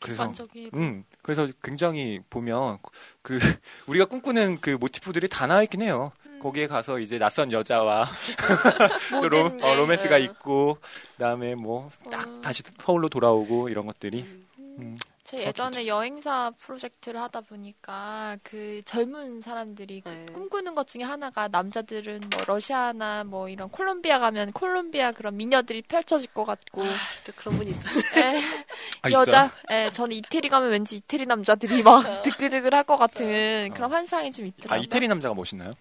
그래서 0.00 0.22
객관적이고. 0.22 0.76
음 0.76 1.04
그래서 1.22 1.48
굉장히 1.62 2.20
보면 2.28 2.78
그 3.22 3.38
우리가 3.86 4.06
꿈꾸는 4.06 4.60
그 4.60 4.70
모티프들이 4.70 5.28
다 5.28 5.46
나와 5.46 5.62
있긴 5.62 5.82
해요. 5.82 6.10
음. 6.26 6.40
거기에 6.42 6.66
가서 6.66 6.98
이제 6.98 7.18
낯선 7.18 7.52
여자와 7.52 8.06
또 9.22 9.28
로, 9.28 9.46
어, 9.46 9.56
게, 9.56 9.74
로맨스가 9.74 10.18
네. 10.18 10.24
있고 10.24 10.78
그다음에 11.12 11.54
뭐딱 11.54 12.28
어. 12.28 12.40
다시 12.40 12.62
서울로 12.80 13.08
돌아오고 13.08 13.68
이런 13.68 13.86
것들이 13.86 14.24
음, 14.58 14.98
제 15.32 15.38
그렇죠. 15.38 15.48
예전에 15.48 15.86
여행사 15.86 16.50
프로젝트를 16.60 17.18
하다 17.22 17.40
보니까 17.40 18.36
그 18.42 18.82
젊은 18.84 19.40
사람들이 19.40 20.02
그 20.02 20.08
네. 20.10 20.26
꿈꾸는 20.30 20.74
것 20.74 20.86
중에 20.86 21.04
하나가 21.04 21.48
남자들은 21.48 22.28
뭐 22.30 22.44
러시아나 22.44 23.24
뭐 23.24 23.48
이런 23.48 23.70
콜롬비아 23.70 24.18
가면 24.18 24.52
콜롬비아 24.52 25.10
그런 25.12 25.38
미녀들이 25.38 25.80
펼쳐질 25.88 26.28
것 26.34 26.44
같고 26.44 26.84
아, 26.84 26.94
또 27.24 27.32
그런 27.34 27.56
분이 27.56 27.70
있다. 27.70 27.90
에, 28.20 28.42
아? 29.00 29.10
여자 29.10 29.50
예, 29.70 29.90
저는 29.90 30.14
이태리 30.16 30.50
가면 30.50 30.70
왠지 30.70 30.96
이태리 30.96 31.24
남자들이 31.24 31.82
막 31.82 32.02
드글드글 32.24 32.74
할 32.74 32.82
것 32.82 32.96
같은 32.98 33.72
그런 33.72 33.90
환상이 33.90 34.30
좀아 34.32 34.46
있더라고요. 34.48 34.82
이태리 34.84 35.08
남자가 35.08 35.34
멋있나요? 35.34 35.72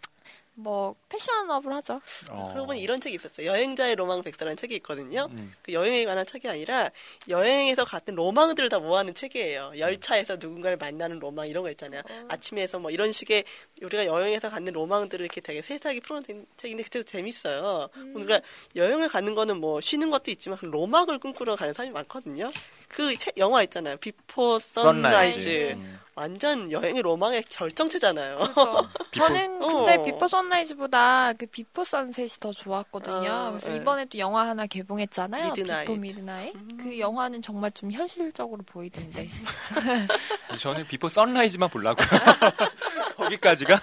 뭐 0.54 0.96
패셔너블 1.10 1.74
하죠. 1.76 2.02
어. 2.30 2.50
그러고 2.52 2.68
보니 2.68 2.82
이런 2.82 3.00
책이 3.00 3.16
있었어요. 3.16 3.48
여행자의 3.48 3.96
로망 3.96 4.22
백서라는 4.22 4.58
책이 4.58 4.76
있거든요. 4.76 5.28
음. 5.32 5.54
그 5.64 5.74
여행에 5.74 6.06
관한 6.06 6.26
책이 6.26 6.48
아니라 6.48 6.92
여행에서 7.30 7.86
갔던 7.86 8.16
로망들을 8.16 8.70
다 8.70 8.80
모아놓은 8.80 9.16
책이에요. 9.16 9.74
열차에서 9.78 10.36
누군가를 10.36 10.78
만나는 10.78 11.20
로망 11.20 11.48
이런 11.48 11.64
거 11.64 11.72
있잖아요. 11.72 12.02
아침에서 12.30 12.80
뭐 12.80 12.92
이런 12.92 13.12
식의 13.12 13.44
우리가 13.82 14.06
여행에서 14.06 14.50
갖는 14.50 14.74
로망들을 14.74 15.24
이렇게 15.24 15.42
되게 15.42 15.62
세세하게 15.62 16.02
풀어놓은 16.02 16.46
책인데 16.58 16.84
그때도 16.84 17.04
재밌어요. 17.06 17.90
그러니까 17.94 18.42
여행을 18.76 19.08
가는 19.10 19.34
거는 19.34 19.58
뭐 19.60 19.82
쉬는 19.82 20.12
것도 20.12 20.30
있지만 20.32 20.60
그 20.60 20.66
로망을 20.66 21.18
꿈꾸러 21.20 21.56
가는 21.56 21.74
사람이 21.74 21.94
많거든요. 21.94 22.50
그 22.90 23.16
책 23.18 23.38
영화 23.38 23.64
있잖아요. 23.64 23.98
Before 23.98 24.60
Sunrise. 24.60 25.42
Sunrise. 25.42 25.72
음. 25.78 26.00
완전 26.16 26.72
여행의 26.72 27.02
로망의 27.02 27.44
결정체잖아요. 27.50 28.36
그렇죠. 28.36 28.90
저는 29.12 29.60
근데 29.60 29.96
어. 29.96 30.04
Before 30.04 30.28
Sunrise보다 30.28 31.34
그 31.34 31.46
Before 31.46 31.84
Sunset이 31.84 32.30
더 32.40 32.52
좋았거든요. 32.52 33.32
아, 33.32 33.50
그래서 33.50 33.70
네. 33.70 33.78
이번에 33.78 34.06
또 34.06 34.18
영화 34.18 34.48
하나 34.48 34.68
개봉했잖아요. 34.68 35.54
Midnight. 35.54 35.88
Before 35.88 35.98
Midnight. 35.98 36.56
음. 36.56 36.78
그 36.78 37.00
영화는 37.00 37.42
정말 37.42 37.72
좀 37.72 37.92
현실적으로 37.92 38.62
보이던데. 38.64 39.30
저는 40.60 40.86
Before 40.88 41.08
Sunrise만 41.08 41.70
보려고요. 41.70 42.08
거기까지가 43.16 43.80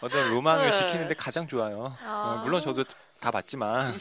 어떤 0.00 0.30
로망을 0.30 0.70
네. 0.70 0.74
지키는데 0.74 1.14
가장 1.14 1.48
좋아요. 1.48 1.96
아. 2.04 2.36
어, 2.38 2.42
물론 2.44 2.62
저도 2.62 2.84
다 3.20 3.30
봤지만 3.30 3.98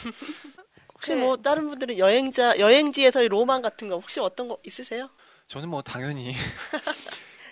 혹시 0.93 1.15
뭐 1.15 1.37
다른 1.37 1.67
분들은 1.69 1.97
여행자 1.97 2.59
여행지에서의 2.59 3.27
로망 3.29 3.61
같은 3.61 3.87
거 3.87 3.95
혹시 3.95 4.19
어떤 4.19 4.47
거 4.47 4.57
있으세요? 4.63 5.09
저는 5.47 5.69
뭐 5.69 5.81
당연히 5.81 6.33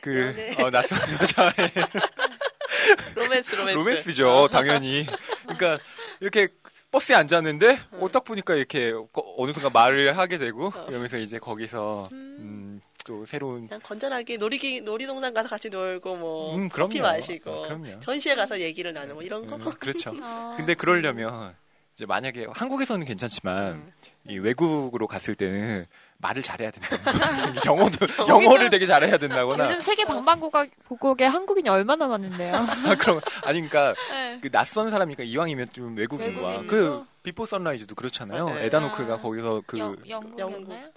그 0.02 0.16
연애. 0.16 0.56
어, 0.64 0.70
낯선 0.70 0.98
여자의 1.22 1.72
로맨스 3.16 3.56
로맨스. 3.56 3.78
로맨스죠, 3.78 4.48
당연히. 4.52 5.06
그러니까 5.44 5.80
이렇게 6.20 6.48
버스에 6.92 7.16
앉았는데 7.16 7.80
어, 7.92 8.10
딱 8.12 8.24
보니까 8.24 8.56
이렇게 8.56 8.92
거- 8.92 9.36
어느 9.38 9.52
순간 9.52 9.72
말을 9.72 10.18
하게 10.18 10.38
되고 10.38 10.72
이러면서 10.88 11.18
이제 11.18 11.38
거기서 11.38 12.10
음, 12.12 12.82
또 13.06 13.26
새로운 13.26 13.68
그냥 13.68 13.82
건전하게 13.84 14.38
놀이기 14.38 14.82
놀이동산 14.82 15.34
가서 15.34 15.50
같이 15.50 15.70
놀고 15.70 16.16
뭐 16.16 16.56
음, 16.56 16.70
커피 16.70 16.98
그럼요. 17.00 17.14
마시고 17.16 17.52
어, 17.52 17.62
그럼요. 17.64 18.00
전시회 18.00 18.36
가서 18.36 18.60
얘기를 18.60 18.94
나누고 18.94 19.22
이런 19.22 19.46
거. 19.46 19.56
음, 19.58 19.72
그렇죠. 19.80 20.14
아. 20.22 20.56
근데 20.58 20.74
그러려면 20.74 21.56
이제 22.00 22.06
만약에 22.06 22.48
한국에서는 22.54 23.06
괜찮지만 23.06 23.74
음. 23.74 23.92
이 24.30 24.38
외국으로 24.38 25.06
갔을 25.06 25.36
때는 25.36 25.86
말을 26.20 26.42
잘해야 26.42 26.72
된다. 26.72 26.96
영어도 27.68 28.08
영어를 28.26 28.70
되게 28.70 28.86
잘해야 28.86 29.18
된다거나 29.18 29.66
요즘 29.66 29.82
세계 29.82 30.06
방방곡곡에 30.06 31.26
한국인이 31.26 31.68
얼마나 31.68 32.08
많은데요. 32.08 32.56
아, 32.88 32.96
그럼 32.96 33.20
아니 33.44 33.60
그러니까 33.68 33.94
네. 34.12 34.40
그 34.42 34.50
낯선 34.50 34.90
사람이니까 34.90 35.24
이왕이면 35.24 35.68
좀 35.74 35.98
외국인과 35.98 36.48
외국인이고. 36.48 36.68
그 36.68 37.06
Before 37.22 37.46
Sunrise도 37.46 37.96
그렇잖아요. 37.96 38.50
네. 38.52 38.68
에단 38.68 38.85
호크가 38.85 39.16
아. 39.16 39.18
거기서 39.18 39.64
그 39.68 39.78
영, 39.78 39.98
영국이었나요? 40.08 40.88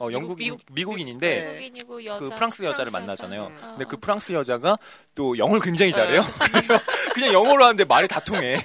어, 0.00 0.08
영국 0.10 0.38
미국- 0.38 0.60
미국 0.72 0.98
인인데 0.98 1.28
네. 1.40 1.46
외국인이고 1.52 2.04
여자. 2.04 2.24
그 2.24 2.30
프랑스 2.30 2.64
여자를 2.64 2.86
여자. 2.88 2.98
만나잖아요. 2.98 3.46
음. 3.46 3.56
근데 3.60 3.84
그 3.84 3.94
어. 3.94 3.98
프랑스 4.00 4.32
여자가 4.32 4.76
또 5.14 5.38
영어를 5.38 5.60
굉장히 5.60 5.92
잘해요. 5.92 6.22
그래서 6.50 6.80
그냥 7.14 7.32
영어로 7.32 7.62
하는데 7.64 7.84
말이 7.84 8.08
다 8.08 8.18
통해. 8.18 8.58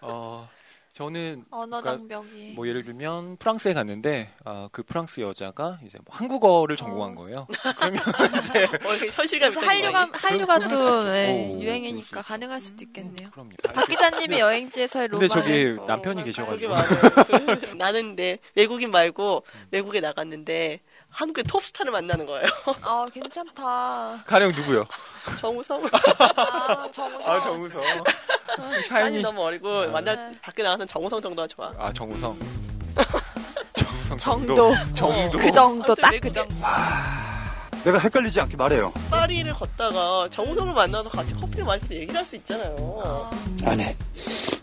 어, 0.00 0.48
저는 1.00 1.44
언어 1.50 1.82
그러니까 1.82 1.90
장벽이. 1.92 2.52
뭐 2.56 2.66
예를 2.66 2.82
들면 2.82 3.36
프랑스에 3.36 3.74
갔는데 3.74 4.30
아, 4.46 4.70
그 4.72 4.82
프랑스 4.82 5.20
여자가 5.20 5.78
이제 5.86 5.98
뭐 6.06 6.16
한국어를 6.16 6.76
전공한 6.76 7.12
어. 7.12 7.14
거예요. 7.16 7.46
그러면 7.76 8.00
이제 8.38 8.64
어, 8.64 8.94
이렇게 8.94 9.10
현실감 9.10 9.52
한류가. 9.52 10.08
한류가 10.14 10.68
또. 10.68 11.14
예, 11.14 11.32
오, 11.32 11.48
그럴 11.48 11.62
유행이니까 11.64 12.06
수 12.06 12.18
있죠. 12.20 12.22
가능할 12.22 12.60
수도 12.62 12.84
있겠네요. 12.84 13.28
그럼요. 13.30 13.50
박 13.74 13.86
기자님의 13.86 14.40
여행지에서의 14.40 15.08
근데 15.08 15.26
로망. 15.26 15.44
저기 15.44 15.76
어, 15.78 15.84
남편이 15.84 16.14
맞아요. 16.14 16.24
계셔가지고. 16.24 16.74
그 17.60 17.74
나는 17.76 18.16
내 18.16 18.38
외국인 18.54 18.90
말고 18.90 19.44
외국에 19.72 20.00
나갔는데 20.00 20.80
한국의 21.16 21.44
톱스타를 21.44 21.92
만나는 21.92 22.26
거예요. 22.26 22.46
아 22.82 23.06
괜찮다. 23.12 24.22
가령 24.26 24.52
누구요? 24.54 24.84
정우성. 25.40 25.82
아 26.36 26.90
정우성. 26.92 27.32
아 27.32 27.40
정우성. 27.40 27.82
아니 28.58 28.82
샤이니. 28.82 29.22
너무 29.22 29.40
어리고 29.42 29.88
만날 29.88 30.30
네. 30.32 30.38
밖에 30.42 30.62
나가서 30.62 30.84
정우성 30.84 31.22
정도가 31.22 31.48
좋아. 31.48 31.72
아 31.78 31.90
정우성. 31.90 32.38
정우성 33.76 34.18
정도. 34.18 34.74
정도. 34.94 35.38
그 35.38 35.50
정도 35.52 35.94
딱그 35.94 36.14
외국인 36.16 36.34
정도. 36.34 36.54
내가 37.84 37.98
헷갈리지 37.98 38.38
않게 38.42 38.56
말해요. 38.58 38.92
파리를 39.10 39.50
걷다가 39.54 40.28
정우성을 40.28 40.74
만나서 40.74 41.08
같이 41.08 41.34
커피를 41.34 41.64
마시면서 41.64 41.94
얘기를 41.94 42.14
할 42.16 42.24
수 42.26 42.36
있잖아요. 42.36 43.30
안 43.64 43.80
해. 43.80 43.96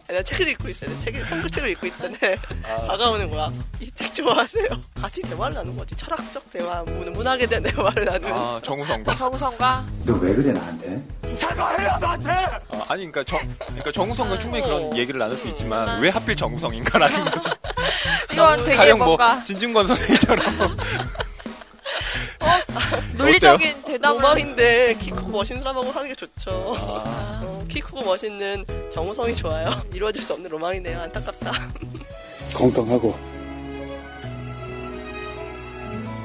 내가 0.07 0.21
책을 0.21 0.47
읽고 0.49 0.69
있어요. 0.69 0.97
책을 0.99 1.23
한국 1.23 1.49
책을 1.51 1.69
읽고 1.69 1.87
있는데 1.87 2.37
다가오는 2.63 3.29
거야. 3.31 3.51
이 3.79 3.89
책 3.95 4.13
좋아하세요? 4.13 4.67
같이 4.99 5.21
대화를 5.21 5.55
나누는 5.55 5.77
거지. 5.77 5.95
철학적 5.95 6.51
대화, 6.51 6.81
문, 6.83 7.13
문학에 7.13 7.45
대한 7.45 7.63
대화를 7.63 8.05
나누는. 8.05 8.33
아 8.33 8.59
정우성과. 8.63 9.15
정우성과 9.15 9.85
너 10.05 10.13
왜 10.19 10.33
그래 10.35 10.51
나한테? 10.51 11.03
사과해요 11.35 11.97
나한테. 11.99 12.29
아, 12.29 12.59
아니 12.89 13.09
그러니까 13.11 13.23
정 13.23 13.39
그러니까 13.59 13.91
정우성과 13.91 14.39
충분히 14.39 14.61
어. 14.63 14.65
그런 14.65 14.97
얘기를 14.97 15.19
나눌 15.19 15.37
수 15.37 15.47
있지만 15.47 16.01
왜 16.01 16.09
하필 16.09 16.35
정우성인가라는 16.35 17.25
거죠. 17.31 17.49
이건 18.31 18.63
되게 18.65 18.77
가령 18.77 18.97
뭐 18.97 19.07
뭔가 19.07 19.41
진중권 19.43 19.87
선생님처럼 19.87 20.45
논리적인 23.17 23.83
대답을 23.83 24.17
로망인데 24.21 24.95
키 24.99 25.11
크고 25.11 25.27
멋있는 25.29 25.61
사람하고 25.61 25.91
하는 25.91 26.09
게 26.09 26.15
좋죠. 26.15 26.75
아, 26.77 27.41
어, 27.45 27.65
키 27.67 27.79
크고 27.79 28.03
멋있는 28.03 28.65
정우성이 28.93 29.35
좋아요. 29.35 29.69
이루어질 29.93 30.21
수 30.21 30.33
없는 30.33 30.49
로망이네요. 30.49 30.99
안타깝다. 31.01 31.51
건강하고 32.55 33.15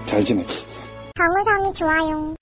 잘 0.07 0.25
지내. 0.25 0.45
정우성이 1.17 1.73
좋아요. 1.75 2.38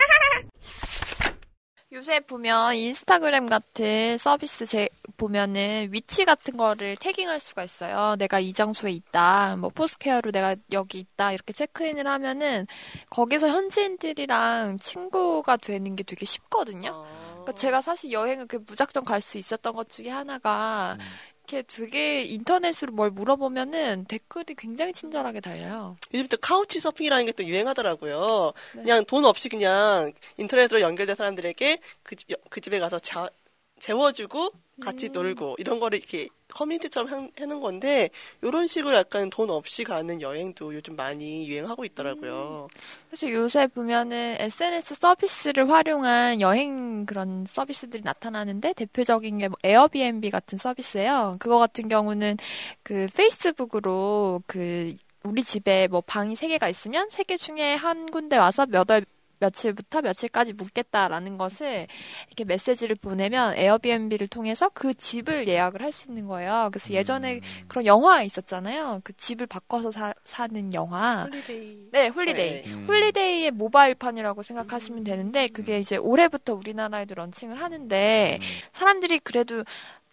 요새 1.96 2.20
보면 2.20 2.74
인스타그램 2.74 3.46
같은 3.46 4.18
서비스 4.18 4.66
제 4.66 4.90
보면은 5.16 5.88
위치 5.92 6.26
같은 6.26 6.58
거를 6.58 6.94
태깅할 6.96 7.40
수가 7.40 7.64
있어요. 7.64 8.16
내가 8.18 8.38
이 8.38 8.52
장소에 8.52 8.90
있다. 8.92 9.56
뭐 9.56 9.70
포스케어로 9.70 10.30
내가 10.30 10.56
여기 10.72 10.98
있다. 10.98 11.32
이렇게 11.32 11.54
체크인을 11.54 12.06
하면은 12.06 12.66
거기서 13.08 13.48
현지인들이랑 13.48 14.78
친구가 14.78 15.56
되는 15.56 15.96
게 15.96 16.02
되게 16.02 16.26
쉽거든요. 16.26 16.90
어. 16.92 17.06
그러니까 17.30 17.52
제가 17.52 17.80
사실 17.80 18.12
여행을 18.12 18.46
그 18.46 18.56
무작정 18.66 19.04
갈 19.04 19.22
수 19.22 19.38
있었던 19.38 19.74
것 19.74 19.88
중에 19.88 20.10
하나가 20.10 20.98
이렇게 21.46 21.62
되게 21.62 22.22
인터넷으로 22.22 22.92
뭘 22.92 23.10
물어보면은 23.10 24.06
댓글이 24.06 24.54
굉장히 24.58 24.92
친절하게 24.92 25.40
달려요. 25.40 25.96
요즘 26.12 26.26
또 26.28 26.36
카우치 26.38 26.80
서핑이라는 26.80 27.24
게 27.26 27.32
또 27.36 27.44
유행하더라고요. 27.44 28.52
네. 28.74 28.82
그냥 28.82 29.04
돈 29.04 29.26
없이 29.26 29.48
그냥 29.50 30.12
인터넷으로 30.38 30.80
연결된 30.80 31.14
사람들에게 31.16 31.78
그, 32.02 32.16
집, 32.16 32.28
그 32.48 32.60
집에 32.62 32.78
가서 32.80 32.98
자, 32.98 33.28
재워주고 33.80 34.50
같이 34.80 35.06
음. 35.08 35.12
놀고 35.12 35.56
이런 35.58 35.80
거를 35.80 35.98
이렇게 35.98 36.28
커뮤니티처럼 36.48 37.10
한- 37.10 37.30
해놓은 37.40 37.60
건데 37.60 38.10
이런 38.42 38.66
식으로 38.66 38.94
약간 38.94 39.30
돈 39.30 39.48
없이 39.50 39.84
가는 39.84 40.20
여행도 40.20 40.74
요즘 40.74 40.96
많이 40.96 41.48
유행하고 41.48 41.84
있더라고요. 41.86 42.68
그래서 43.08 43.30
요새 43.32 43.66
보면은 43.68 44.36
SNS 44.38 44.94
서비스를 44.96 45.70
활용한 45.70 46.40
여행 46.42 47.06
그런 47.06 47.46
서비스들이 47.48 48.02
나타나는데 48.02 48.74
대표적인 48.74 49.38
게 49.38 49.48
뭐 49.48 49.56
에어비앤비 49.64 50.30
같은 50.30 50.58
서비스예요. 50.58 51.36
그거 51.38 51.58
같은 51.58 51.88
경우는 51.88 52.36
그 52.82 53.08
Facebook으로 53.14 54.42
그 54.46 54.94
우리 55.24 55.42
집에 55.42 55.88
뭐 55.88 56.00
방이 56.02 56.36
세 56.36 56.48
개가 56.48 56.68
있으면 56.68 57.08
세 57.10 57.22
개 57.24 57.36
중에 57.36 57.74
한 57.74 58.06
군데 58.10 58.36
와서 58.36 58.66
몇 58.66 58.90
월 58.90 59.04
며칠부터 59.38 60.02
며칠까지 60.02 60.52
묵겠다라는 60.54 61.36
것을 61.38 61.86
이렇게 62.28 62.44
메시지를 62.44 62.96
보내면 62.96 63.54
Airbnb를 63.56 64.28
통해서 64.28 64.68
그 64.72 64.94
집을 64.94 65.48
예약을 65.48 65.82
할 65.82 65.96
수 65.96 66.08
있는 66.08 66.26
거예요. 66.26 66.68
그래서 66.72 66.92
예전에 66.92 67.40
그런 67.68 67.86
영화 67.86 68.22
있었잖아요. 68.22 69.00
그 69.02 69.12
집을 69.16 69.46
바꿔서 69.46 69.90
사, 69.90 70.12
사는 70.24 70.74
영화. 70.74 71.24
Holiday. 71.24 71.88
네, 71.92 72.08
Holiday. 72.08 72.62
네. 72.62 72.64
음. 72.66 72.84
Holiday의 72.86 73.50
모바일판이라고 73.52 74.42
생각하시면 74.42 75.04
되는데 75.04 75.48
그게 75.48 75.78
이제 75.78 75.96
올해부터 75.96 76.54
우리나라에도 76.54 77.14
런칭을 77.14 77.60
하는데 77.60 78.38
사람들이 78.72 79.20
그래도 79.20 79.64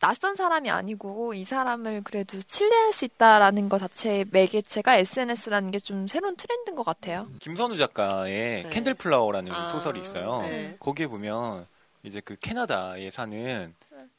낯선 0.04 0.36
사람이 0.36 0.70
아니고 0.70 1.34
이 1.34 1.46
사람을 1.46 2.02
그래도 2.04 2.38
신뢰할 2.46 2.92
수 2.92 3.06
있다라는 3.06 3.70
것 3.70 3.78
자체의 3.80 4.26
매개체가 4.32 4.98
SNS라는 4.98 5.72
게 5.72 5.80
좀 5.80 6.08
새로운 6.10 6.36
트렌드인 6.36 6.76
것 6.76 6.84
같아요. 6.84 7.30
김선우 7.40 7.78
작가의 7.78 8.64
네. 8.64 8.70
Candle 8.70 8.94
Flower라는 8.96 9.50
아, 9.54 9.72
소설이 9.72 10.02
있어요. 10.02 10.42
네. 10.42 10.76
거기에 10.80 11.08
보면 11.08 11.66
이제 12.04 12.20
그 12.20 12.36
캐나다에 12.36 13.12
사는 13.12 13.74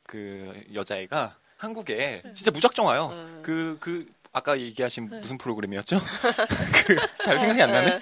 그 0.05 0.59
여자애가 0.73 1.37
한국에 1.59 2.23
진짜 2.35 2.51
무작정 2.51 2.87
와요. 2.87 3.11
네. 3.13 3.43
그, 3.43 3.77
그, 3.79 4.07
아까 4.33 4.59
얘기하신 4.59 5.11
무슨 5.11 5.37
프로그램이었죠? 5.37 5.99
그, 6.87 6.97
잘 7.25 7.39
생각이 7.39 7.61
안 7.63 7.73
나네? 7.73 8.01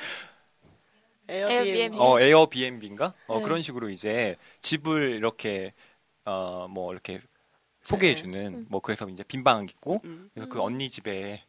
Airbnb. 1.28 1.68
Airbnb. 1.70 1.98
어, 1.98 2.20
Airbnb인가? 2.20 3.12
어, 3.26 3.38
네. 3.38 3.42
그런 3.42 3.60
식으로 3.62 3.90
이제 3.90 4.36
집을 4.60 5.10
이렇게, 5.14 5.72
어, 6.24 6.66
뭐, 6.70 6.92
이렇게 6.92 7.18
소개해주는 7.84 8.66
뭐 8.68 8.80
그래서 8.80 9.08
이제 9.08 9.22
빈방 9.22 9.64
있고 9.64 10.00
음. 10.04 10.30
그래서 10.34 10.48
그 10.48 10.60
언니 10.60 10.90
집에 10.90 11.42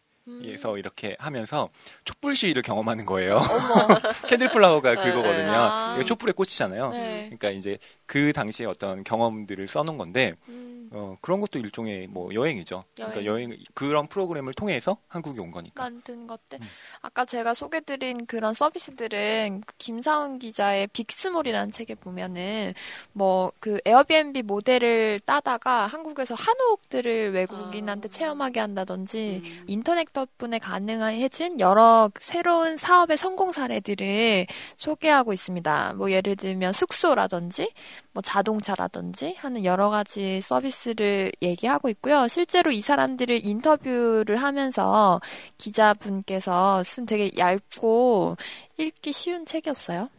에서 0.46 0.78
이렇게 0.78 1.18
하면서 1.20 1.68
촛불 2.06 2.34
시위를 2.34 2.62
경험하는 2.62 3.06
거예요. 3.06 3.36
어머. 3.36 4.00
Candle 4.30 4.50
Flower가 4.52 4.96
네, 4.96 5.04
그거거든요. 5.04 5.52
아. 5.52 5.96
이거 5.98 6.06
촛불에 6.06 6.32
꽂히잖아요. 6.32 6.92
네. 6.92 7.24
그러니까 7.26 7.50
이제 7.50 7.78
그 8.06 8.32
당시에 8.32 8.66
어떤 8.66 9.04
경험들을 9.04 9.68
써놓은 9.68 9.98
건데 9.98 10.34
음. 10.48 10.73
어, 10.94 11.18
그런 11.22 11.40
것도 11.40 11.60
일종의 11.60 12.08
뭐 12.08 12.34
여행이죠. 12.34 12.84
그러니까 12.96 13.26
여행. 13.26 13.50
여행 13.50 13.60
그런 13.74 14.08
프로그램을 14.08 14.54
통해서 14.54 14.98
한국에 15.08 15.42
온 15.42 15.52
거니까. 15.52 15.84
만든 15.84 16.28
것들. 16.28 16.60
음. 16.62 16.68
아까 17.02 17.26
제가 17.26 17.54
소개드린 17.54 18.26
그런 18.26 18.54
서비스들은 18.54 19.64
김상훈 19.78 20.40
기자의 20.40 20.88
Big 20.88 21.05
Small이라는 21.05 21.72
책에 21.72 21.96
보면은 21.96 22.74
뭐 23.14 23.52
그 23.60 23.80
에어비앤비 23.86 24.44
모델을 24.44 25.20
따다가 25.22 25.88
한국에서 25.88 26.36
한옥들을 26.36 27.32
외국인한테 27.34 28.08
아. 28.08 28.12
체험하게 28.12 28.60
한다든지 28.60 29.42
음. 29.44 29.64
인터넷 29.68 30.12
덕분에 30.12 30.60
가능해진 30.60 31.60
여러 31.60 32.10
새로운 32.20 32.78
사업의 32.78 33.18
성공 33.18 33.52
사례들을 33.52 34.48
소개하고 34.78 35.34
있습니다. 35.34 35.94
뭐 35.94 36.12
예를 36.12 36.36
들면 36.36 36.74
숙소라든지 36.74 37.72
뭐 38.12 38.22
자동차라든지 38.22 39.36
하는 39.38 39.64
여러 39.66 39.90
가지 39.90 40.42
서비스 40.42 40.83
를 40.96 41.32
얘기하고 41.42 41.88
있고요. 41.90 42.28
실제로 42.28 42.72
이 42.72 42.82
사람들을 42.82 43.46
인터뷰를 43.46 44.38
하면서 44.38 45.22
기자분께서 45.58 46.84
쓴 46.84 47.06
되게 47.06 47.32
얇고 47.38 48.36
읽기 48.78 49.14
쉬운 49.14 49.46
책이었어요. 49.46 50.10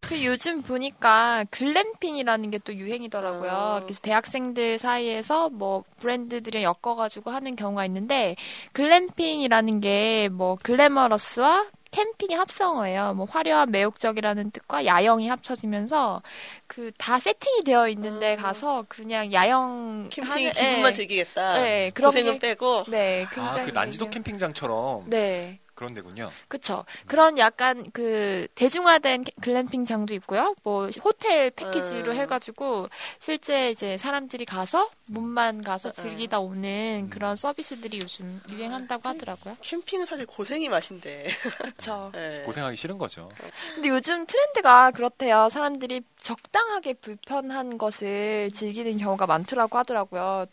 그 0.00 0.24
요즘 0.24 0.62
보니까 0.62 1.44
글램핑이라는 1.50 2.50
게 2.50 2.58
또 2.64 2.74
유행이더라고요. 2.74 3.50
아. 3.50 3.80
그래서 3.80 4.00
대학생들 4.02 4.78
사이에서 4.78 5.48
뭐 5.50 5.84
브랜드들이 6.00 6.62
엮어가지고 6.62 7.30
하는 7.30 7.56
경우가 7.56 7.84
있는데 7.86 8.36
글램핑이라는 8.72 9.80
게 9.80 10.28
뭐 10.30 10.56
글래머러스와 10.62 11.66
캠핑의 11.96 12.36
합성어예요. 12.36 13.14
뭐 13.14 13.26
화려한 13.30 13.70
매혹적이라는 13.70 14.50
뜻과 14.50 14.86
야영이 14.86 15.28
합쳐지면서 15.28 16.22
그 16.66 16.90
다 16.98 17.18
세팅이 17.18 17.64
되어 17.64 17.88
있는데 17.88 18.34
아. 18.38 18.42
가서 18.42 18.84
그냥 18.88 19.32
야영 19.32 20.08
캠핑 20.10 20.30
하는- 20.30 20.52
기분만 20.54 20.90
예. 20.90 20.92
즐기겠다. 20.92 21.58
네, 21.58 21.90
그런 21.94 22.08
고생은 22.10 22.32
게- 22.34 22.38
빼고. 22.38 22.84
네, 22.88 23.24
아, 23.24 23.34
굉장히 23.34 23.66
그 23.66 23.70
난지도 23.72 24.06
되게- 24.06 24.14
캠핑장처럼 24.18 25.04
네. 25.10 25.60
그런 25.82 25.94
데군요. 25.94 26.30
그쵸. 26.46 26.84
그런 27.06 27.38
약간 27.38 27.90
그 27.92 28.46
대중화된 28.54 29.24
글램핑장도 29.40 30.14
있고요. 30.14 30.54
뭐 30.62 30.88
호텔 31.02 31.50
패키지로 31.50 32.12
음. 32.12 32.16
해가지고 32.16 32.88
실제 33.18 33.70
이제 33.70 33.96
사람들이 33.96 34.44
가서 34.44 34.88
몸만 35.06 35.62
가서 35.62 35.88
음. 35.88 35.92
즐기다 35.96 36.38
오는 36.38 37.10
그런 37.10 37.34
서비스들이 37.34 37.98
요즘 38.00 38.40
유행한다고 38.48 39.08
하더라고요. 39.08 39.56
캠핑은 39.60 40.06
사실 40.06 40.24
고생이 40.24 40.68
맛인데. 40.68 41.28
그쵸. 41.58 42.12
네. 42.14 42.42
고생하기 42.42 42.76
싫은 42.76 42.96
거죠. 42.96 43.28
근데 43.74 43.88
요즘 43.88 44.24
트렌드가 44.24 44.92
그렇대요. 44.92 45.48
사람들이 45.50 46.02
적당하게 46.22 46.94
불편한 46.94 47.78
것을 47.78 48.50
즐기는 48.54 48.96
경우가 48.96 49.26
많더라고 49.26 49.76
하더라고요. 49.78 50.46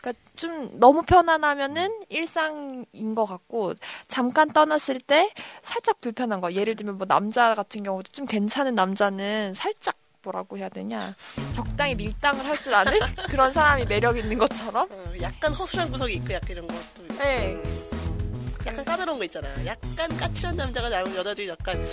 그러니까 0.00 0.22
좀 0.36 0.70
너무 0.78 1.02
편안하면은 1.02 1.90
일상인 2.08 3.14
것 3.14 3.26
같고 3.26 3.74
잠깐 4.06 4.48
떠났을 4.50 5.00
때 5.00 5.32
살짝 5.62 6.00
불편한 6.00 6.40
거. 6.40 6.52
예를 6.52 6.76
들면 6.76 6.98
뭐 6.98 7.06
남자 7.06 7.54
같은 7.54 7.82
경우도 7.82 8.12
좀 8.12 8.26
괜찮은 8.26 8.74
남자는 8.74 9.54
살짝 9.54 9.96
뭐라고 10.22 10.58
해야 10.58 10.68
되냐 10.68 11.14
적당히 11.54 11.94
밀당을 11.94 12.44
할 12.44 12.58
줄 12.60 12.74
아는 12.74 12.92
그런 13.30 13.52
사람이 13.52 13.84
매력 13.86 14.18
있는 14.18 14.36
것처럼 14.36 14.88
어, 14.90 15.12
약간 15.22 15.52
허술한 15.52 15.90
구석이 15.92 16.14
있고 16.14 16.34
약간 16.34 16.50
이런 16.50 16.66
것도 16.66 17.04
있고. 17.04 17.14
네. 17.18 17.54
음, 17.54 17.87
약간 18.68 18.84
까다로운 18.84 19.18
거 19.18 19.24
있잖아요. 19.24 19.66
약간 19.66 20.16
까칠한 20.16 20.56
남자가 20.56 20.88
나오면 20.88 21.16
여자들이 21.16 21.48
약간 21.48 21.86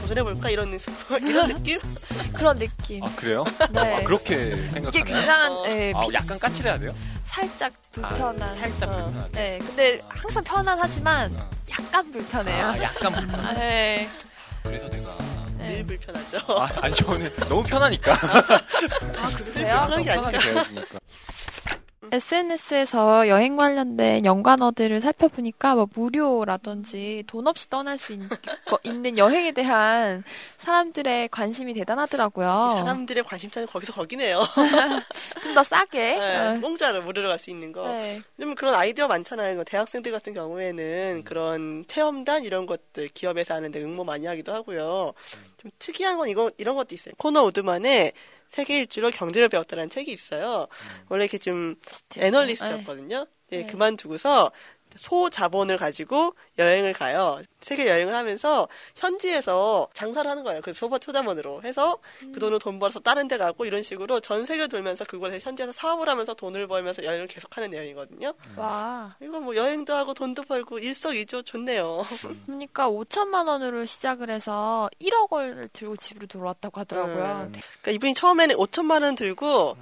도전해볼까 0.00 0.50
이런 0.50 0.78
이런 1.22 1.48
느낌? 1.48 1.78
그런 2.32 2.58
느낌. 2.58 3.04
아 3.04 3.12
그래요? 3.14 3.44
네. 3.70 3.96
아, 3.96 4.02
그렇게 4.04 4.34
이게 4.46 4.56
생각하나요? 4.70 5.04
굉장한 5.04 5.52
어. 5.52 5.64
예, 5.66 5.92
아, 5.94 6.00
비- 6.00 6.14
약간 6.14 6.38
까칠해야 6.38 6.78
돼요? 6.78 6.94
살짝 7.24 7.72
불편한. 7.92 8.42
아, 8.42 8.54
살짝 8.54 8.88
어. 8.88 8.92
불편하게. 9.04 9.32
네, 9.32 9.58
근데 9.58 10.00
항상 10.08 10.42
편안하지만 10.44 11.34
어. 11.38 11.50
약간 11.70 12.10
불편해요. 12.10 12.66
아, 12.66 12.82
약간. 12.82 13.14
아, 13.34 13.52
네. 13.54 14.08
그래서 14.62 14.88
내가 14.88 15.16
늘 15.58 15.68
네. 15.68 15.86
불편하죠. 15.86 16.38
아, 16.48 16.68
아니 16.82 16.94
저는 16.96 17.30
너무 17.48 17.62
편하니까. 17.62 18.12
아, 18.12 19.28
그러세요? 19.36 19.84
그런 19.86 20.04
게 20.04 20.10
아니라. 20.10 20.30
편하게 20.30 20.38
되어주니까. 20.52 20.98
SNS에서 22.10 23.28
여행 23.28 23.56
관련된 23.56 24.24
연관어들을 24.24 25.00
살펴보니까 25.00 25.74
뭐 25.74 25.86
무료라든지 25.94 27.22
돈 27.26 27.46
없이 27.46 27.70
떠날 27.70 27.96
수 27.96 28.12
있, 28.12 28.20
는 28.92 29.16
여행에 29.18 29.52
대한 29.52 30.24
사람들의 30.58 31.28
관심이 31.28 31.72
대단하더라고요. 31.74 32.46
사람들의 32.80 33.22
관심사는 33.24 33.66
거기서 33.68 33.92
거기네요. 33.92 34.42
좀 35.42 35.52
더 35.54 35.62
싸게. 35.62 36.16
네, 36.18 36.36
어, 36.38 36.60
공짜로 36.60 37.02
무료로 37.02 37.28
갈 37.28 37.38
수 37.38 37.50
있는 37.50 37.72
거. 37.72 37.86
네. 37.86 38.20
좀 38.40 38.54
그런 38.54 38.74
아이디어 38.74 39.06
많잖아요. 39.06 39.54
뭐 39.56 39.64
대학생들 39.64 40.10
같은 40.12 40.32
경우에는 40.34 41.22
그런 41.24 41.84
체험단 41.88 42.44
이런 42.44 42.66
것들 42.66 43.08
기업에서 43.08 43.54
하는데 43.54 43.82
응모 43.82 44.04
많이 44.04 44.26
하기도 44.26 44.52
하고요. 44.52 45.12
좀 45.60 45.70
특이한 45.78 46.16
건 46.18 46.28
이거 46.28 46.50
이런 46.58 46.74
것도 46.76 46.94
있어요. 46.94 47.14
코너 47.18 47.44
우드만의 47.44 48.12
세계 48.52 48.80
일주로 48.80 49.10
경제를 49.10 49.48
배웠다는 49.48 49.88
책이 49.88 50.12
있어요. 50.12 50.68
원래 51.08 51.24
이렇게 51.24 51.38
좀 51.38 51.74
애널리스트였거든요. 52.18 53.26
네, 53.48 53.62
네. 53.62 53.66
그만두고서 53.66 54.52
소 54.96 55.30
자본을 55.30 55.76
가지고 55.76 56.34
여행을 56.58 56.92
가요. 56.92 57.40
세계 57.60 57.88
여행을 57.88 58.14
하면서 58.14 58.68
현지에서 58.96 59.88
장사를 59.94 60.28
하는 60.30 60.42
거예요. 60.42 60.60
그 60.62 60.72
소바 60.72 60.98
초자본으로 60.98 61.62
해서 61.62 61.98
그 62.32 62.40
돈을 62.40 62.58
돈 62.58 62.78
벌어서 62.78 63.00
다른 63.00 63.28
데 63.28 63.38
가고 63.38 63.64
이런 63.64 63.82
식으로 63.82 64.20
전 64.20 64.44
세계를 64.44 64.68
돌면서 64.68 65.04
그곳에 65.04 65.38
현지에서 65.40 65.72
사업을 65.72 66.08
하면서 66.08 66.34
돈을 66.34 66.66
벌면서 66.66 67.04
여행을 67.04 67.26
계속하는 67.26 67.70
내용이거든요. 67.70 68.32
와. 68.56 69.16
이거 69.20 69.40
뭐 69.40 69.54
여행도 69.54 69.94
하고 69.94 70.14
돈도 70.14 70.42
벌고 70.42 70.78
일석이조 70.78 71.42
좋네요. 71.42 72.04
그러니까 72.46 72.88
5천만 72.88 73.46
원으로 73.46 73.84
시작을 73.84 74.30
해서 74.30 74.88
1억 75.00 75.30
원을 75.30 75.68
들고 75.72 75.96
집으로 75.96 76.26
돌아왔다고 76.26 76.80
하더라고요. 76.80 77.24
음. 77.46 77.52
그러니까 77.52 77.90
이분이 77.92 78.14
처음에는 78.14 78.56
5천만 78.56 79.02
원 79.02 79.14
들고 79.14 79.76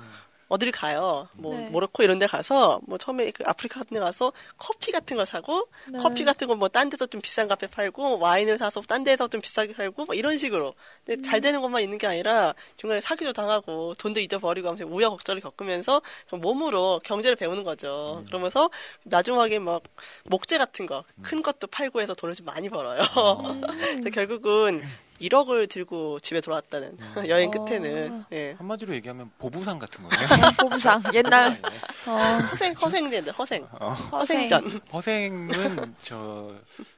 어디를 0.50 0.72
가요. 0.72 1.28
뭐 1.34 1.54
네. 1.56 1.68
모로코 1.70 2.02
이런 2.02 2.18
데 2.18 2.26
가서 2.26 2.80
뭐 2.86 2.98
처음에 2.98 3.30
그 3.30 3.44
아프리카 3.46 3.80
같은 3.80 3.94
데 3.94 4.00
가서 4.00 4.32
커피 4.58 4.90
같은 4.92 5.16
걸 5.16 5.24
사고 5.24 5.68
네. 5.88 5.98
커피 5.98 6.24
같은 6.24 6.46
거 6.48 6.54
뭐 6.56 6.68
딴 6.68 6.90
데서 6.90 7.06
좀 7.06 7.20
비싼 7.20 7.48
값에 7.48 7.68
팔고 7.68 8.18
와인을 8.18 8.58
사서 8.58 8.82
딴 8.82 9.04
데서 9.04 9.28
좀 9.28 9.40
비싸게 9.40 9.72
팔고 9.74 10.04
뭐 10.06 10.14
이런 10.14 10.36
식으로. 10.36 10.74
근데 11.06 11.20
음. 11.20 11.22
잘 11.22 11.40
되는 11.40 11.60
것만 11.62 11.82
있는 11.82 11.96
게 11.98 12.06
아니라 12.06 12.52
중간에 12.76 13.00
사기도 13.00 13.32
당하고 13.32 13.94
돈도 13.94 14.20
잊어버리고 14.20 14.68
하면서 14.68 14.84
우여곡절을 14.86 15.40
겪으면서 15.40 16.02
좀 16.28 16.40
몸으로 16.40 17.00
경제를 17.04 17.36
배우는 17.36 17.62
거죠. 17.64 18.18
음. 18.20 18.26
그러면서 18.26 18.68
나중에 19.04 19.58
막 19.60 19.82
목재 20.24 20.58
같은 20.58 20.86
거 20.86 21.04
큰 21.22 21.42
것도 21.42 21.68
팔고 21.68 22.00
해서 22.00 22.12
돈을 22.14 22.34
좀 22.34 22.46
많이 22.46 22.68
벌어요. 22.68 23.00
음. 23.44 23.60
근데 24.02 24.10
결국은 24.10 24.82
1억을 25.20 25.68
들고 25.68 26.20
집에 26.20 26.40
돌아왔다는 26.40 26.96
음. 26.98 27.24
여행 27.28 27.48
어. 27.48 27.64
끝에는 27.64 28.24
예. 28.33 28.54
한마디로 28.59 28.94
얘기하면 28.94 29.30
보부상 29.38 29.78
같은 29.78 30.02
거예요. 30.02 30.28
보부상 30.59 31.02
옛날 31.14 31.61
어, 32.06 32.12
허생 32.50 32.72
허생제인데 32.72 33.30
허생 33.33 33.66
어, 33.78 33.90
허생. 33.90 34.42
허생전 34.48 34.80
허생은 34.92 35.94
저 36.02 36.54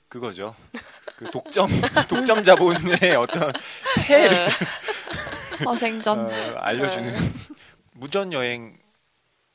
그거죠. 0.08 0.54
그 1.16 1.30
독점 1.30 1.68
독점 2.08 2.44
자본의 2.44 3.16
어떤 3.16 3.52
폐를 4.06 4.48
허생전. 5.64 6.18
어, 6.18 6.54
알려주는 6.58 7.14
무전 7.92 8.32
여행 8.32 8.76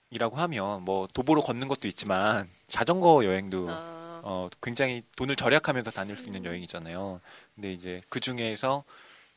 이라고 0.10 0.38
하면 0.38 0.84
뭐 0.84 1.08
도보로 1.14 1.42
걷는 1.42 1.68
것도 1.68 1.88
있지만 1.90 2.48
자전거 2.68 3.26
여행도 3.26 3.68
아, 3.70 3.97
어, 4.30 4.50
굉장히 4.62 5.04
돈을 5.16 5.38
절약하면서 5.38 5.92
다닐 5.92 6.18
수 6.18 6.26
있는 6.26 6.44
여행이잖아요. 6.44 7.22
근데 7.56 7.72
이제 7.72 8.02
그 8.10 8.20
중에서 8.20 8.84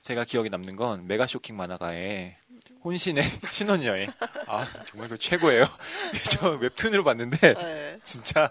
제가 0.03 0.25
기억에 0.25 0.49
남는 0.49 0.75
건 0.75 1.07
메가 1.07 1.29
쇼킹 1.29 1.57
만화가의 1.57 2.37
혼신의 2.83 3.23
신혼여행. 3.53 4.11
아, 4.49 4.67
정말 4.87 5.09
그 5.09 5.17
최고예요. 5.17 5.63
저 6.33 6.57
웹툰으로 6.57 7.05
봤는데, 7.05 7.55
예. 7.57 8.01
진짜 8.03 8.51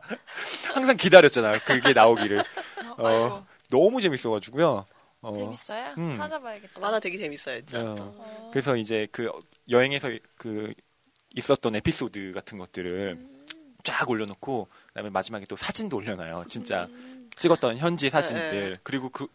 항상 0.74 0.96
기다렸잖아요. 0.96 1.60
그게 1.66 1.92
나오기를. 1.92 2.42
어, 2.98 3.46
너무 3.70 4.00
재밌어가지고요. 4.00 4.86
어, 5.22 5.34
재밌어요? 5.34 5.96
음. 5.98 6.16
찾아봐야겠다. 6.16 6.80
만화 6.80 7.02
되게 7.02 7.18
재밌어요, 7.18 7.58
진짜. 7.66 7.82
어, 7.82 8.16
어. 8.18 8.50
그래서 8.54 8.78
이제 8.78 9.10
그 9.12 9.30
여행에서 9.70 10.10
그 10.38 10.74
있었던 11.36 11.76
에피소드 11.76 12.32
같은 12.32 12.58
것들을 12.58 13.18
음. 13.20 13.39
쫙 13.84 14.10
올려놓고 14.10 14.68
그다음에 14.88 15.10
마지막에 15.10 15.46
또 15.46 15.56
사진도 15.56 15.98
올려놔요. 15.98 16.46
진짜 16.50 16.88
찍었던 17.38 17.78
현지 17.78 18.10
사진들 18.10 18.52
네, 18.52 18.70
네. 18.72 18.78
그리고 18.84 19.10
그 19.10 19.28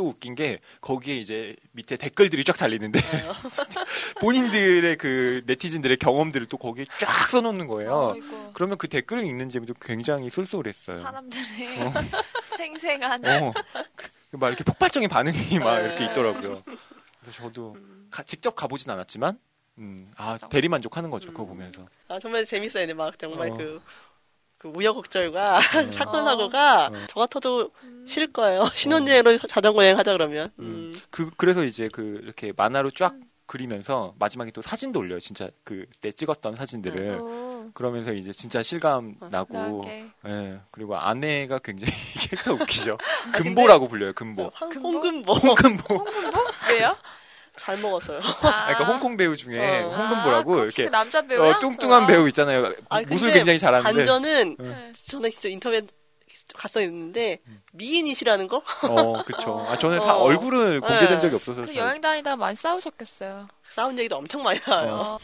또 0.00 0.06
웃긴 0.08 0.34
게 0.34 0.60
거기에 0.80 1.16
이제 1.16 1.56
밑에 1.72 1.96
댓글들이 1.96 2.44
쫙 2.44 2.56
달리는데 2.56 3.00
진짜 3.52 3.84
본인들의 4.20 4.96
그 4.96 5.42
네티즌들의 5.46 5.96
경험들을 5.98 6.46
또 6.46 6.56
거기에 6.56 6.86
쫙 6.98 7.28
써놓는 7.28 7.66
거예요. 7.66 8.12
아이고, 8.14 8.52
그러면 8.54 8.78
그 8.78 8.88
댓글을 8.88 9.24
읽는 9.26 9.50
재미도 9.50 9.74
굉장히 9.80 10.30
쏠쏠했어요. 10.30 11.02
사람들의 11.02 11.82
어. 11.82 11.92
생생한 12.56 13.24
어, 13.26 13.52
그, 13.94 14.36
막 14.36 14.48
이렇게 14.48 14.64
폭발적인 14.64 15.08
반응이 15.10 15.58
막 15.58 15.78
네. 15.78 15.84
이렇게 15.84 16.04
있더라고요. 16.06 16.62
그래서 17.20 17.42
저도 17.42 17.76
가- 18.10 18.22
직접 18.22 18.54
가보진 18.54 18.90
않았지만, 18.90 19.38
음, 19.78 20.10
아 20.16 20.32
맞아. 20.32 20.48
대리 20.48 20.68
만족하는 20.68 21.10
거죠 21.10 21.28
그거 21.28 21.44
보면서. 21.46 21.86
아, 22.08 22.18
정말 22.18 22.44
재밌어요. 22.44 22.82
근데 22.82 22.94
막 22.94 23.18
정말 23.18 23.50
어. 23.50 23.54
그, 23.56 23.80
그 24.58 24.68
우여곡절과 24.68 25.60
사건 25.92 26.24
사고가 26.24 26.86
어. 26.88 26.92
저 27.08 27.20
같아도 27.20 27.70
싫을 28.06 28.32
거예요. 28.32 28.68
신혼여행으로 28.74 29.38
자전거 29.38 29.82
여행 29.84 29.96
하자 29.98 30.12
그러면. 30.12 30.50
음. 30.58 30.90
음. 30.92 31.00
그 31.10 31.30
그래서 31.36 31.64
이제 31.64 31.88
그 31.90 32.20
이렇게 32.22 32.52
만화로 32.56 32.90
쫙 32.90 33.14
그리면서 33.46 34.14
마지막에 34.18 34.50
또 34.52 34.62
사진도 34.62 35.00
올려요. 35.00 35.18
진짜 35.18 35.48
그때 35.64 36.12
찍었던 36.12 36.54
사진들을. 36.56 37.18
어, 37.20 37.70
그러면서 37.74 38.12
이제 38.12 38.32
진짜 38.32 38.62
실감 38.62 39.16
나고, 39.30 39.82
나게. 39.82 40.06
예 40.26 40.60
그리고 40.70 40.96
아내가 40.96 41.58
굉장히 41.58 41.90
캐릭터 42.30 42.52
웃기죠. 42.52 42.98
금보라고 43.32 43.88
불려요. 43.88 44.12
금보. 44.12 44.50
황- 44.54 44.68
금보? 44.68 44.88
홍금보. 44.90 45.32
홍금보. 45.34 46.04
왜요? 46.70 46.94
잘 47.60 47.76
먹었어요. 47.76 48.20
아, 48.20 48.22
그러니까 48.72 48.84
홍콩 48.86 49.18
배우 49.18 49.36
중에 49.36 49.82
어. 49.82 49.90
홍금보라고 49.94 50.54
아, 50.60 50.62
이렇게 50.64 50.84
그 50.84 50.90
남자 50.90 51.20
배우야? 51.20 51.50
어, 51.50 51.58
뚱뚱한 51.58 52.04
아. 52.04 52.06
배우 52.06 52.26
있잖아요. 52.28 52.72
아, 52.88 53.02
무술 53.02 53.32
굉장히 53.32 53.58
잘하는데. 53.58 53.92
반전은 53.94 54.56
네. 54.58 54.92
저는 55.06 55.30
진짜 55.30 55.48
인터넷 55.50 55.84
갔어 56.54 56.80
있는데 56.80 57.38
미인이시라는 57.72 58.48
거? 58.48 58.62
어, 58.82 59.22
그쵸. 59.24 59.64
아, 59.68 59.76
저는 59.78 59.98
어. 59.98 60.00
사- 60.00 60.16
얼굴을 60.16 60.80
공개된 60.80 61.16
네. 61.16 61.20
적이 61.20 61.34
없어서. 61.34 61.60
그 61.60 61.66
잘- 61.66 61.76
여행 61.76 62.00
다니다가 62.00 62.36
많이 62.36 62.56
싸우셨겠어요. 62.56 63.46
싸운 63.68 63.98
얘기도 63.98 64.16
엄청 64.16 64.42
많이 64.42 64.58
나와요. 64.66 64.98
어. 65.02 65.18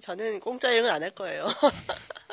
저는 0.00 0.40
공짜 0.40 0.68
여행은 0.70 0.90
안 0.90 1.02
할 1.02 1.10
거예요. 1.10 1.44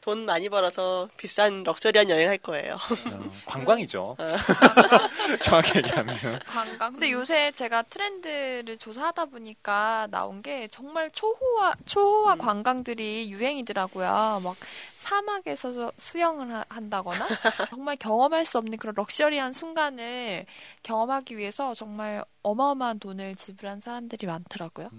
돈 0.00 0.24
많이 0.26 0.48
벌어서 0.48 1.08
비싼 1.16 1.62
럭셔리한 1.62 2.10
여행 2.10 2.28
할 2.28 2.38
거예요. 2.38 2.74
어, 2.74 3.32
관광이죠. 3.46 4.16
어. 4.18 4.24
정확히 5.42 5.78
얘기하면. 5.78 6.16
관광. 6.46 6.92
근데 6.92 7.12
요새 7.12 7.50
제가 7.52 7.82
트렌드를 7.82 8.76
조사하다 8.78 9.26
보니까 9.26 10.08
나온 10.10 10.42
게 10.42 10.68
정말 10.68 11.10
초호화 11.10 11.74
초호화 11.86 12.36
관광들이 12.36 13.30
유행이더라고요. 13.30 14.40
막 14.42 14.56
사막에서 15.00 15.72
서- 15.72 15.92
수영을 15.98 16.54
하- 16.54 16.64
한다거나 16.68 17.26
정말 17.70 17.96
경험할 17.96 18.44
수 18.44 18.58
없는 18.58 18.78
그런 18.78 18.94
럭셔리한 18.96 19.52
순간을 19.52 20.46
경험하기 20.84 21.36
위해서 21.36 21.74
정말 21.74 22.24
어마어마한 22.42 23.00
돈을 23.00 23.34
지불한 23.36 23.80
사람들이 23.80 24.26
많더라고요. 24.26 24.90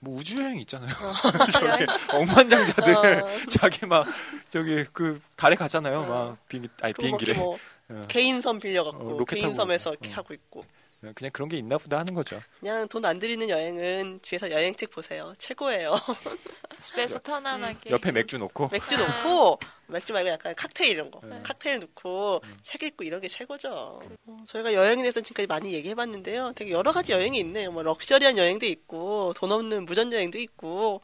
뭐 0.00 0.16
우주여행 0.18 0.58
있잖아요. 0.60 0.90
여행- 1.62 1.86
저기 1.86 1.86
억만장자들 2.16 2.94
어. 3.22 3.26
자기 3.50 3.86
막 3.86 4.06
저기 4.48 4.84
그 4.92 5.20
달에 5.36 5.56
가잖아요. 5.56 6.00
어. 6.00 6.06
막 6.06 6.48
비행기 6.48 6.68
아니 6.82 6.92
그리고 6.94 7.16
비행기래. 7.18 7.38
뭐 7.38 7.58
어. 7.90 8.02
개인섬 8.08 8.60
빌려갖고 8.60 9.20
어, 9.20 9.24
개인섬에서. 9.24 9.90
이렇게 9.90 10.10
어. 10.10 10.14
하고 10.16 10.32
있고 10.34 10.64
그냥 11.00 11.30
그런 11.32 11.48
게 11.48 11.56
있나 11.56 11.78
보다 11.78 11.98
하는 11.98 12.14
거죠. 12.14 12.40
그냥 12.58 12.86
돈 12.88 13.04
안 13.06 13.18
들이는 13.18 13.48
여행은 13.48 14.20
뒤에서 14.20 14.50
여행책 14.50 14.90
보세요. 14.90 15.32
최고예요. 15.38 15.94
집에서 16.78 17.18
편안하게 17.20 17.90
옆에 17.90 18.12
맥주 18.12 18.36
놓고 18.38 18.68
맥주 18.70 18.96
놓고 18.96 19.58
맥주 19.88 20.12
말고 20.12 20.28
약간 20.28 20.54
칵테일 20.54 20.92
이런 20.92 21.10
거 21.10 21.20
네. 21.26 21.40
칵테일 21.42 21.80
넣고 21.80 22.42
책 22.62 22.82
읽고 22.82 23.04
이런 23.04 23.20
게 23.20 23.28
최고죠. 23.28 24.00
어, 24.26 24.36
저희가 24.48 24.74
여행에 24.74 25.02
대해서 25.02 25.20
지금까지 25.20 25.46
많이 25.46 25.72
얘기해봤는데요. 25.72 26.52
되게 26.54 26.70
여러 26.70 26.92
가지 26.92 27.12
여행이 27.12 27.38
있네요. 27.40 27.72
뭐 27.72 27.82
럭셔리한 27.82 28.36
여행도 28.36 28.66
있고 28.66 29.32
돈 29.36 29.52
없는 29.52 29.86
무전 29.86 30.12
여행도 30.12 30.38
있고 30.38 31.00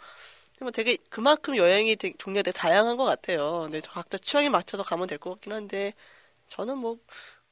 뭐 0.60 0.70
되게 0.70 0.96
그만큼 1.10 1.56
여행이 1.56 1.96
되게 1.96 2.14
종류가 2.18 2.42
되게 2.42 2.56
다양한 2.56 2.96
것 2.96 3.04
같아요. 3.04 3.62
근데 3.62 3.80
저 3.80 3.90
각자 3.92 4.18
취향에 4.18 4.48
맞춰서 4.50 4.82
가면 4.82 5.06
될 5.06 5.18
것 5.18 5.30
같긴 5.32 5.52
한데 5.52 5.94
저는 6.48 6.78
뭐 6.78 6.96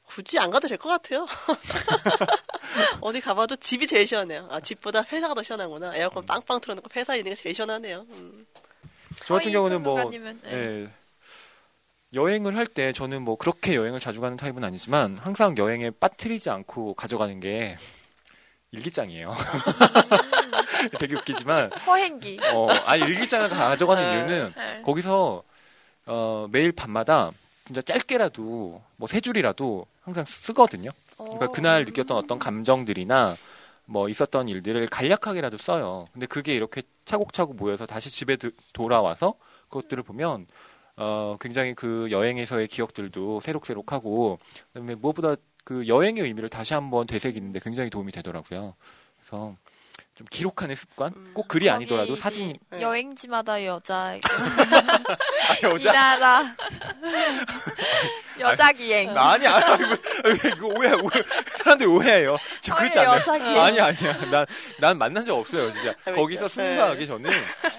굳이 0.07 0.39
안 0.39 0.51
가도 0.51 0.69
될 0.69 0.79
것 0.79 0.89
같아요. 0.91 1.27
어디 3.01 3.21
가봐도 3.21 3.57
집이 3.57 3.87
제일 3.87 4.07
시원해요. 4.07 4.47
아 4.51 4.61
집보다 4.61 5.03
회사가 5.05 5.35
더 5.35 5.43
시원하구나. 5.43 5.95
에어컨 5.97 6.25
빵빵 6.27 6.61
틀어놓고 6.61 6.89
회사에 6.95 7.19
있는 7.19 7.33
게 7.33 7.37
제일 7.37 7.55
시원하네요. 7.55 8.07
음. 8.11 8.47
저 9.27 9.35
같은 9.35 9.53
경우는 9.53 9.83
뭐 9.83 9.95
평론가님은, 9.95 10.41
네. 10.43 10.53
예, 10.53 10.89
여행을 12.15 12.57
할 12.57 12.67
때 12.67 12.93
저는 12.93 13.23
뭐 13.23 13.37
그렇게 13.37 13.75
여행을 13.77 14.01
자주 14.01 14.21
가는 14.21 14.37
타입은 14.37 14.63
아니지만 14.65 15.19
항상 15.19 15.57
여행에 15.57 15.91
빠뜨리지 15.91 16.51
않고 16.51 16.95
가져가는 16.95 17.39
게 17.41 17.77
일기장이에요. 18.73 19.33
되게 20.99 21.15
웃기지만 21.17 21.73
허행기. 21.87 22.41
어, 22.53 22.69
아니 22.87 23.03
일기장을 23.03 23.49
가져가는 23.49 24.03
네. 24.03 24.15
이유는 24.19 24.55
네. 24.57 24.83
거기서 24.83 25.43
어, 26.07 26.49
매일 26.51 26.73
밤마다 26.73 27.31
진짜 27.65 27.81
짧게라도 27.83 28.83
뭐 28.97 29.09
세 29.09 29.21
줄이라도 29.21 29.87
항상 30.05 30.25
쓰거든요. 30.27 30.91
그러니까 31.17 31.47
어. 31.47 31.53
그날 31.53 31.85
느꼈던 31.85 32.17
어떤 32.17 32.39
감정들이나 32.39 33.37
뭐 33.87 34.09
있었던 34.09 34.49
일들을 34.49 34.87
간략하게라도 34.89 35.59
써요. 35.59 36.07
근데 36.13 36.27
그게 36.27 36.55
이렇게 36.55 36.83
차곡차곡 37.05 37.57
모여서 37.57 37.87
다시 37.87 38.11
집에 38.11 38.37
드- 38.37 38.53
돌아와서 38.73 39.35
그것들을 39.69 40.03
보면 40.03 40.47
어 40.97 41.37
굉장히 41.41 41.75
그 41.75 42.09
여행에서의 42.11 42.69
기억들도 42.69 43.41
새록새록하고 43.41 44.39
그다음에 44.73 44.95
무엇보다 44.95 45.37
그 45.65 45.87
여행의 45.89 46.23
의미를 46.25 46.49
다시 46.49 46.75
한번 46.75 47.07
되새기는데 47.07 47.61
굉장히 47.61 47.91
도움이 47.91 48.13
되더라고요. 48.13 48.75
그래서 49.19 49.57
좀 50.15 50.29
기록하는 50.31 50.77
습관 50.77 51.13
꼭 51.35 51.49
글이 51.49 51.69
아니더라도 51.69 52.15
사진 52.15 52.55
네. 52.71 52.81
여행지마다 52.81 53.65
여자 53.65 54.15
아, 55.49 55.55
이 55.77 55.85
나라 55.85 56.55
여자 58.39 58.71
기행 58.79 59.13
나 59.13 59.33
아니 59.33 59.45
아니 59.45 59.83
이거, 59.85 60.49
이거 60.55 60.67
오해 60.69 60.93
오해 60.93 61.23
사람들이 61.59 61.89
오해해요. 61.89 62.37
저 62.61 62.77
그렇지 62.77 62.99
아니, 63.01 63.09
않아요. 63.09 63.21
여자 63.21 63.39
기행. 63.39 63.61
아니 63.61 63.81
아니야. 63.81 64.31
난 64.31 64.47
난 64.79 64.99
만난 64.99 65.25
적 65.25 65.37
없어요. 65.37 65.73
진짜 65.73 65.95
아니, 66.05 66.17
거기서 66.17 66.47
네. 66.47 66.55
순수하게 66.55 67.07
저는 67.07 67.31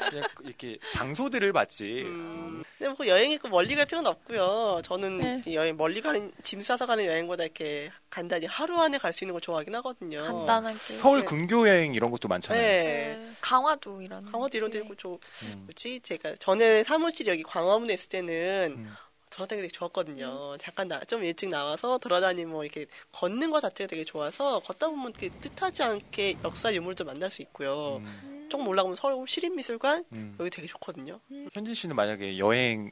그냥 0.10 0.28
이렇게 0.44 0.78
장소들을 0.92 1.54
봤지. 1.54 2.04
음. 2.06 2.64
근데 2.78 2.94
뭐 2.98 3.08
여행이 3.08 3.38
꼭 3.38 3.50
멀리 3.50 3.74
갈 3.76 3.86
필요는 3.86 4.10
없고요. 4.10 4.82
저는 4.84 5.18
네. 5.20 5.44
이 5.46 5.56
여행 5.56 5.78
멀리 5.78 6.02
가는 6.02 6.32
짐 6.44 6.62
싸서 6.62 6.86
가는 6.86 7.06
여행보다 7.06 7.44
이렇게 7.44 7.90
간단히 8.10 8.46
하루 8.48 8.80
안에 8.82 8.98
갈 8.98 9.14
수 9.14 9.24
있는 9.24 9.34
걸 9.34 9.40
좋아하긴 9.42 9.74
하거든요. 9.76 10.22
간단하게 10.24 10.78
서울 10.98 11.20
네. 11.20 11.26
근교 11.26 11.70
여행 11.70 11.94
이런 11.96 12.12
것도 12.12 12.28
많잖아요. 12.28 12.62
네. 12.62 12.84
네. 12.84 13.30
강화도 13.40 14.02
이런 14.02 14.30
강화도 14.30 14.58
이런 14.58 14.70
데 14.72 14.80
네. 14.80 14.84
있고 14.84 14.96
저 14.96 15.10
음. 15.12 15.64
뭐지 15.66 16.02
제가 16.02 16.36
전에 16.40 16.84
사무실 16.84 17.28
여기 17.28 17.44
광화문에 17.44 17.94
있을 17.94 18.10
때는 18.10 18.76
음. 18.78 18.94
돌아다니기 19.36 19.68
되게 19.68 19.72
좋았거든요. 19.78 20.54
음. 20.54 20.58
잠깐 20.60 20.88
나, 20.88 21.00
좀 21.04 21.24
일찍 21.24 21.50
나와서 21.50 21.98
돌아다니면 21.98 22.52
뭐 22.52 22.64
이렇게 22.64 22.86
걷는 23.12 23.52
것 23.52 23.60
자체가 23.62 23.88
되게 23.90 24.06
좋아서 24.06 24.60
걷다 24.60 24.88
보면 24.88 25.12
이렇게 25.12 25.30
뜻하지 25.42 25.84
않게 25.84 26.38
역사 26.44 26.74
유물도 26.74 27.04
만날 27.04 27.30
수 27.30 27.42
있고요. 27.42 27.98
음. 27.98 28.48
조금 28.50 28.68
올라가면 28.68 28.96
서울 28.96 29.28
시립미술관 29.28 30.06
음. 30.14 30.36
여기 30.40 30.50
되게 30.50 30.68
좋거든요. 30.68 31.20
현진 31.54 31.74
씨는 31.74 31.96
만약에 31.96 32.38
여행 32.38 32.92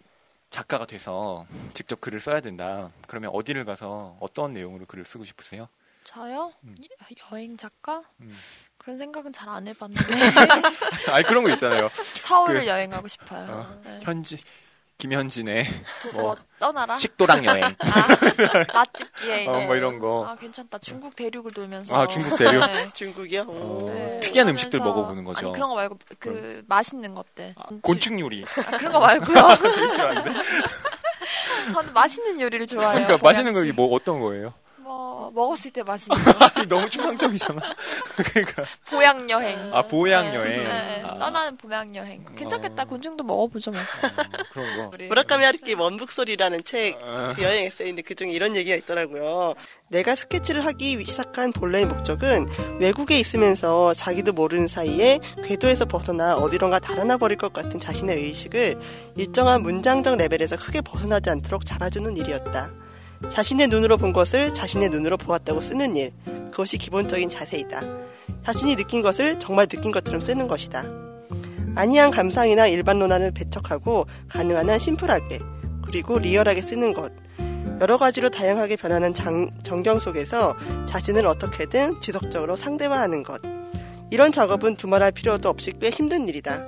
작가가 0.49 0.85
돼서 0.85 1.45
직접 1.73 2.01
글을 2.01 2.19
써야 2.19 2.41
된다. 2.41 2.91
그러면 3.07 3.31
어디를 3.33 3.63
가서 3.65 4.17
어떤 4.19 4.51
내용으로 4.53 4.85
글을 4.85 5.05
쓰고 5.05 5.23
싶으세요? 5.25 5.69
저요 6.03 6.51
음. 6.65 6.75
여- 6.83 7.15
여행 7.31 7.55
작가 7.55 8.01
음. 8.19 8.35
그런 8.77 8.97
생각은 8.97 9.31
잘 9.31 9.47
안 9.47 9.65
해봤는데 9.67 10.13
아니 11.13 11.23
그런 11.25 11.43
거 11.45 11.49
있잖아요. 11.51 11.89
서울을 12.21 12.61
그- 12.61 12.67
여행하고 12.67 13.07
싶어요. 13.07 13.49
어, 13.51 13.81
네. 13.85 13.99
현지 14.03 14.37
김현진의 14.97 15.65
또뭐뭐 16.11 16.35
떠나라 16.59 16.97
식도락 16.97 17.43
여행. 17.45 17.63
아, 17.65 18.07
맛집 18.73 19.13
기행 19.15 19.49
어, 19.53 19.59
뭐 19.61 19.75
이런 19.75 19.99
거. 19.99 20.25
아 20.25 20.35
괜찮다 20.35 20.77
중국 20.79 21.15
대륙을 21.15 21.51
돌면서 21.51 21.93
아, 21.95 22.07
중국 22.07 22.37
대륙? 22.37 22.65
네. 22.65 22.87
중국이요? 22.93 23.41
오. 23.41 23.89
네. 23.89 24.19
특이한 24.21 24.47
그러면서- 24.47 24.49
음식들 24.51 24.79
먹어보는 24.79 25.23
거죠. 25.25 25.39
아니 25.47 25.53
그런 25.53 25.69
거 25.69 25.75
말고 25.75 25.99
그 26.19 26.63
맛있는 26.67 27.13
것들 27.15 27.55
아, 27.57 27.63
곤충 27.81 28.19
요리. 28.19 28.45
아, 28.65 28.77
그런 28.77 28.93
거 28.93 28.99
말고요 28.99 29.55
되게 29.57 29.91
싫어하는데. 29.91 30.33
저는 31.73 31.93
맛있는 31.93 32.39
요리를 32.41 32.67
좋아해요 32.67 33.05
그러니까 33.05 33.17
맛있는 33.27 33.53
보양식. 33.53 33.75
거뭐 33.75 33.93
어떤 33.95 34.19
거예요? 34.19 34.53
뭐 35.33 35.47
먹었을 35.47 35.71
때 35.71 35.83
맛있는 35.83 36.17
거 36.23 36.63
너무 36.69 36.89
추상적이잖아. 36.89 37.61
그러니까 38.31 38.63
보양 38.89 39.29
여행 39.29 39.73
아 39.73 39.81
보양 39.81 40.29
네, 40.29 40.35
여행. 40.35 40.63
네, 40.63 41.01
아, 41.03 41.17
떠나는 41.17 41.57
보양 41.57 41.95
여행 41.95 42.23
괜찮겠다 42.35 42.83
어. 42.83 42.85
곤충도 42.85 43.23
먹어보죠 43.23 43.71
뭐 43.71 43.79
어, 43.81 44.43
그런 44.51 44.91
거. 44.91 44.97
무라카미 45.07 45.43
하루키 45.43 45.73
원북소리라는 45.73 46.63
책 46.63 46.99
아. 47.03 47.33
그 47.35 47.43
여행 47.43 47.65
에세이인데 47.65 48.03
그 48.03 48.15
중에 48.15 48.29
이런 48.29 48.55
얘기가 48.55 48.75
있더라고요. 48.77 49.55
내가 49.89 50.15
스케치를 50.15 50.65
하기 50.65 51.03
시작한 51.05 51.51
본래의 51.51 51.85
목적은 51.85 52.47
외국에 52.79 53.19
있으면서 53.19 53.93
자기도 53.93 54.33
모르는 54.33 54.67
사이에 54.67 55.19
궤도에서 55.43 55.85
벗어나 55.85 56.35
어디론가 56.37 56.79
달아나 56.79 57.17
버릴 57.17 57.37
것 57.37 57.53
같은 57.53 57.79
자신의 57.79 58.17
의식을 58.17 58.75
일정한 59.17 59.61
문장적 59.61 60.17
레벨에서 60.17 60.57
크게 60.57 60.81
벗어나지 60.81 61.29
않도록 61.29 61.65
잡아주는 61.65 62.17
일이었다. 62.17 62.82
자신의 63.29 63.67
눈으로 63.67 63.97
본 63.97 64.13
것을 64.13 64.53
자신의 64.53 64.89
눈으로 64.89 65.17
보았다고 65.17 65.61
쓰는 65.61 65.95
일. 65.95 66.11
그것이 66.51 66.77
기본적인 66.77 67.29
자세이다. 67.29 67.81
자신이 68.45 68.75
느낀 68.75 69.01
것을 69.01 69.39
정말 69.39 69.67
느낀 69.67 69.91
것처럼 69.91 70.21
쓰는 70.21 70.47
것이다. 70.47 70.85
아니한 71.75 72.11
감상이나 72.11 72.67
일반 72.67 72.99
논란을 72.99 73.31
배척하고 73.31 74.05
가능한 74.29 74.69
한 74.69 74.77
심플하게 74.77 75.39
그리고 75.85 76.19
리얼하게 76.19 76.61
쓰는 76.61 76.93
것. 76.93 77.11
여러 77.81 77.97
가지로 77.97 78.29
다양하게 78.29 78.75
변하는 78.75 79.13
장, 79.13 79.49
정경 79.63 79.99
속에서 79.99 80.55
자신을 80.85 81.25
어떻게든 81.25 82.01
지속적으로 82.01 82.55
상대화하는 82.55 83.23
것. 83.23 83.41
이런 84.11 84.31
작업은 84.31 84.75
두말할 84.75 85.11
필요도 85.11 85.49
없이 85.49 85.73
꽤 85.81 85.89
힘든 85.89 86.27
일이다. 86.27 86.63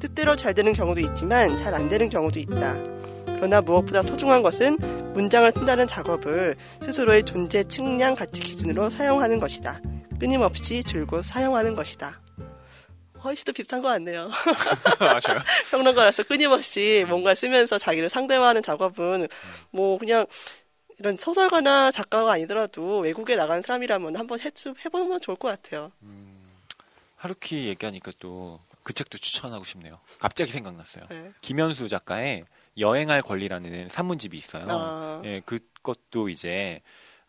뜻대로 0.00 0.36
잘 0.36 0.52
되는 0.52 0.74
경우도 0.74 1.00
있지만 1.00 1.56
잘 1.56 1.74
안 1.74 1.88
되는 1.88 2.10
경우도 2.10 2.38
있다. 2.38 2.93
그러나 3.36 3.60
무엇보다 3.60 4.02
소중한 4.02 4.42
것은 4.42 4.78
문장을 5.12 5.50
쓴다는 5.52 5.86
작업을 5.86 6.56
스스로의 6.82 7.24
존재 7.24 7.64
측량 7.64 8.14
가치 8.14 8.40
기준으로 8.40 8.90
사용하는 8.90 9.40
것이다. 9.40 9.80
끊임없이 10.18 10.82
줄곧 10.82 11.22
사용하는 11.22 11.74
것이다. 11.74 12.20
훨씬 13.22 13.44
더 13.44 13.52
비슷한 13.52 13.82
것 13.82 13.88
같네요. 13.88 14.28
맞아요. 15.00 15.40
평론가라서 15.70 16.24
끊임없이 16.24 17.04
뭔가 17.08 17.34
쓰면서 17.34 17.78
자기를 17.78 18.08
상대화하는 18.08 18.62
작업은 18.62 19.28
뭐 19.70 19.98
그냥 19.98 20.26
이런 20.98 21.16
소설가나 21.16 21.90
작가가 21.90 22.32
아니더라도 22.32 22.98
외국에 23.00 23.34
나간 23.36 23.62
사람이라면 23.62 24.16
한번 24.16 24.40
해, 24.40 24.50
해보면 24.84 25.20
좋을 25.20 25.36
것 25.36 25.48
같아요. 25.48 25.90
하루키 27.16 27.66
얘기하니까 27.68 28.12
또 28.18 28.60
그 28.84 28.92
책도 28.92 29.18
추천하고 29.18 29.64
싶네요. 29.64 29.98
갑자기 30.20 30.52
생각났어요. 30.52 31.06
네. 31.08 31.32
김현수 31.40 31.88
작가의 31.88 32.44
여행할 32.78 33.22
권리라는 33.22 33.88
산문집이 33.88 34.36
있어요. 34.36 34.66
아. 34.68 35.22
예, 35.24 35.40
그것도 35.40 36.28
이제 36.28 36.80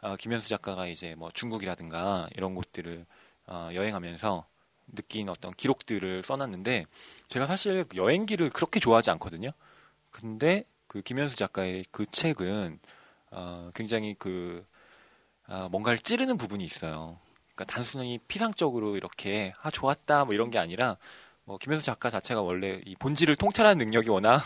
어, 0.02 0.16
김현수 0.16 0.50
작가가 0.50 0.88
이제 0.88 1.16
뭐 1.16 1.30
중국이라든가 1.34 2.28
이런 2.36 2.56
곳들을 2.56 3.06
어, 3.48 3.70
여행하면서 3.74 4.46
느낀 4.94 5.30
어떤 5.30 5.52
기록들을 5.52 6.24
써놨는데 6.24 6.86
제가 7.30 7.48
사실 7.48 7.86
여행기를 7.96 8.50
그렇게 8.50 8.80
좋아하지 8.80 9.10
않거든요. 9.12 9.52
근데 10.12 10.64
그 10.88 11.02
김현수 11.02 11.36
작가의 11.36 11.86
그 11.92 12.06
책은 12.06 12.80
어, 13.32 13.70
굉장히 13.74 14.16
그 14.18 14.64
아, 15.48 15.68
뭔가를 15.70 16.00
찌르는 16.00 16.38
부분이 16.38 16.64
있어요. 16.64 17.20
그러니까 17.54 17.66
단순히 17.66 18.20
피상적으로 18.28 18.96
이렇게 18.98 19.54
아 19.62 19.72
좋았다 19.72 20.26
뭐 20.26 20.34
이런 20.34 20.50
게 20.50 20.60
아니라 20.60 20.98
뭐 21.44 21.58
김현수 21.58 21.86
작가 21.86 22.10
자체가 22.10 22.42
원래 22.42 22.82
이 22.86 22.96
본질을 22.96 23.36
통찰하는 23.36 23.78
능력이 23.78 24.10
워낙 24.10 24.42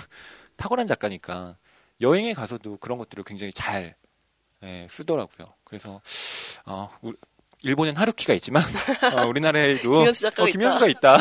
탁월한 0.60 0.88
작가니까 0.88 1.56
여행에 2.02 2.34
가서도 2.34 2.78
그런 2.78 2.98
것들을 2.98 3.24
굉장히 3.24 3.52
잘 3.54 3.95
예, 4.63 4.88
쓰더라고요. 4.89 5.54
그래서 5.63 6.02
어, 6.65 6.89
우- 7.02 7.13
일본엔 7.62 7.95
하루키가 7.98 8.34
있지만 8.36 8.63
어, 9.17 9.26
우리나라에도 9.28 9.91
김현수 10.00 10.22
작가가 10.22 10.43
어, 10.43 10.45
김현수가 10.48 10.88
있다. 10.88 11.17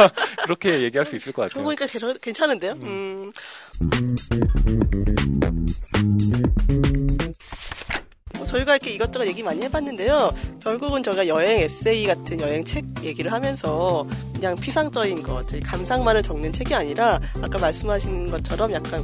그렇게 0.44 0.82
얘기할 0.82 1.04
수 1.06 1.16
있을 1.16 1.32
것 1.32 1.50
그러고 1.52 1.68
같아요. 1.68 1.86
보니까 1.86 1.86
괜- 1.86 2.18
괜찮은데요? 2.20 2.72
음. 2.82 3.32
뭐 3.80 5.41
저희가 8.52 8.76
이렇게 8.76 8.90
이것저것 8.90 9.26
얘기 9.26 9.42
많이 9.42 9.62
해봤는데요. 9.62 10.32
결국은 10.62 11.02
저희가 11.02 11.26
여행 11.26 11.60
에세이 11.62 12.06
같은 12.06 12.40
여행 12.40 12.64
책 12.64 12.84
얘기를 13.02 13.32
하면서 13.32 14.06
그냥 14.34 14.56
피상적인 14.56 15.22
것, 15.22 15.46
감상만을 15.64 16.22
적는 16.22 16.52
책이 16.52 16.74
아니라 16.74 17.20
아까 17.40 17.58
말씀하신 17.58 18.30
것처럼 18.30 18.72
약간 18.74 19.02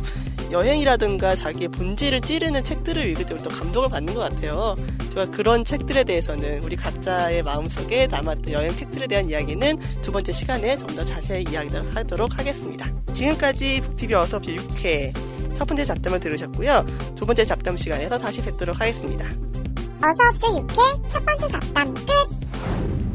여행이라든가 0.51 1.35
자기의 1.35 1.69
본질을 1.69 2.21
찌르는 2.23 2.63
책들을 2.63 3.05
읽을 3.11 3.27
때또 3.27 3.49
감동을 3.51 3.89
받는 3.89 4.15
것 4.15 4.21
같아요. 4.21 4.77
제가 5.11 5.27
그런 5.31 5.65
책들에 5.65 6.05
대해서는 6.05 6.63
우리 6.63 6.77
각자의 6.77 7.43
마음속에 7.43 8.07
남았던 8.07 8.53
여행 8.53 8.75
책들에 8.77 9.07
대한 9.07 9.29
이야기는 9.29 9.79
두 10.03 10.13
번째 10.13 10.33
시간에 10.33 10.77
좀 10.77 10.89
더 10.99 11.05
자세히 11.05 11.45
이야기하도록 11.49 12.39
하겠습니다. 12.39 12.91
지금까지 13.13 13.83
북티비 13.83 14.15
어서비 14.15 14.57
6회 14.57 15.38
첫 15.59 15.67
번째 15.67 15.85
잡담을 15.85 16.21
들으셨고요. 16.21 16.87
두 17.17 17.27
번째 17.27 17.45
잡담 17.45 17.77
시간에서 17.77 18.17
다시 18.17 18.41
뵙도록 18.43 18.81
하겠습니다. 18.81 19.27
어서 19.27 20.29
없이 20.31 20.43
6회 20.43 21.09
첫 21.09 21.27
번째 21.27 21.49
잡담 21.49 21.95
끝! 21.95 23.08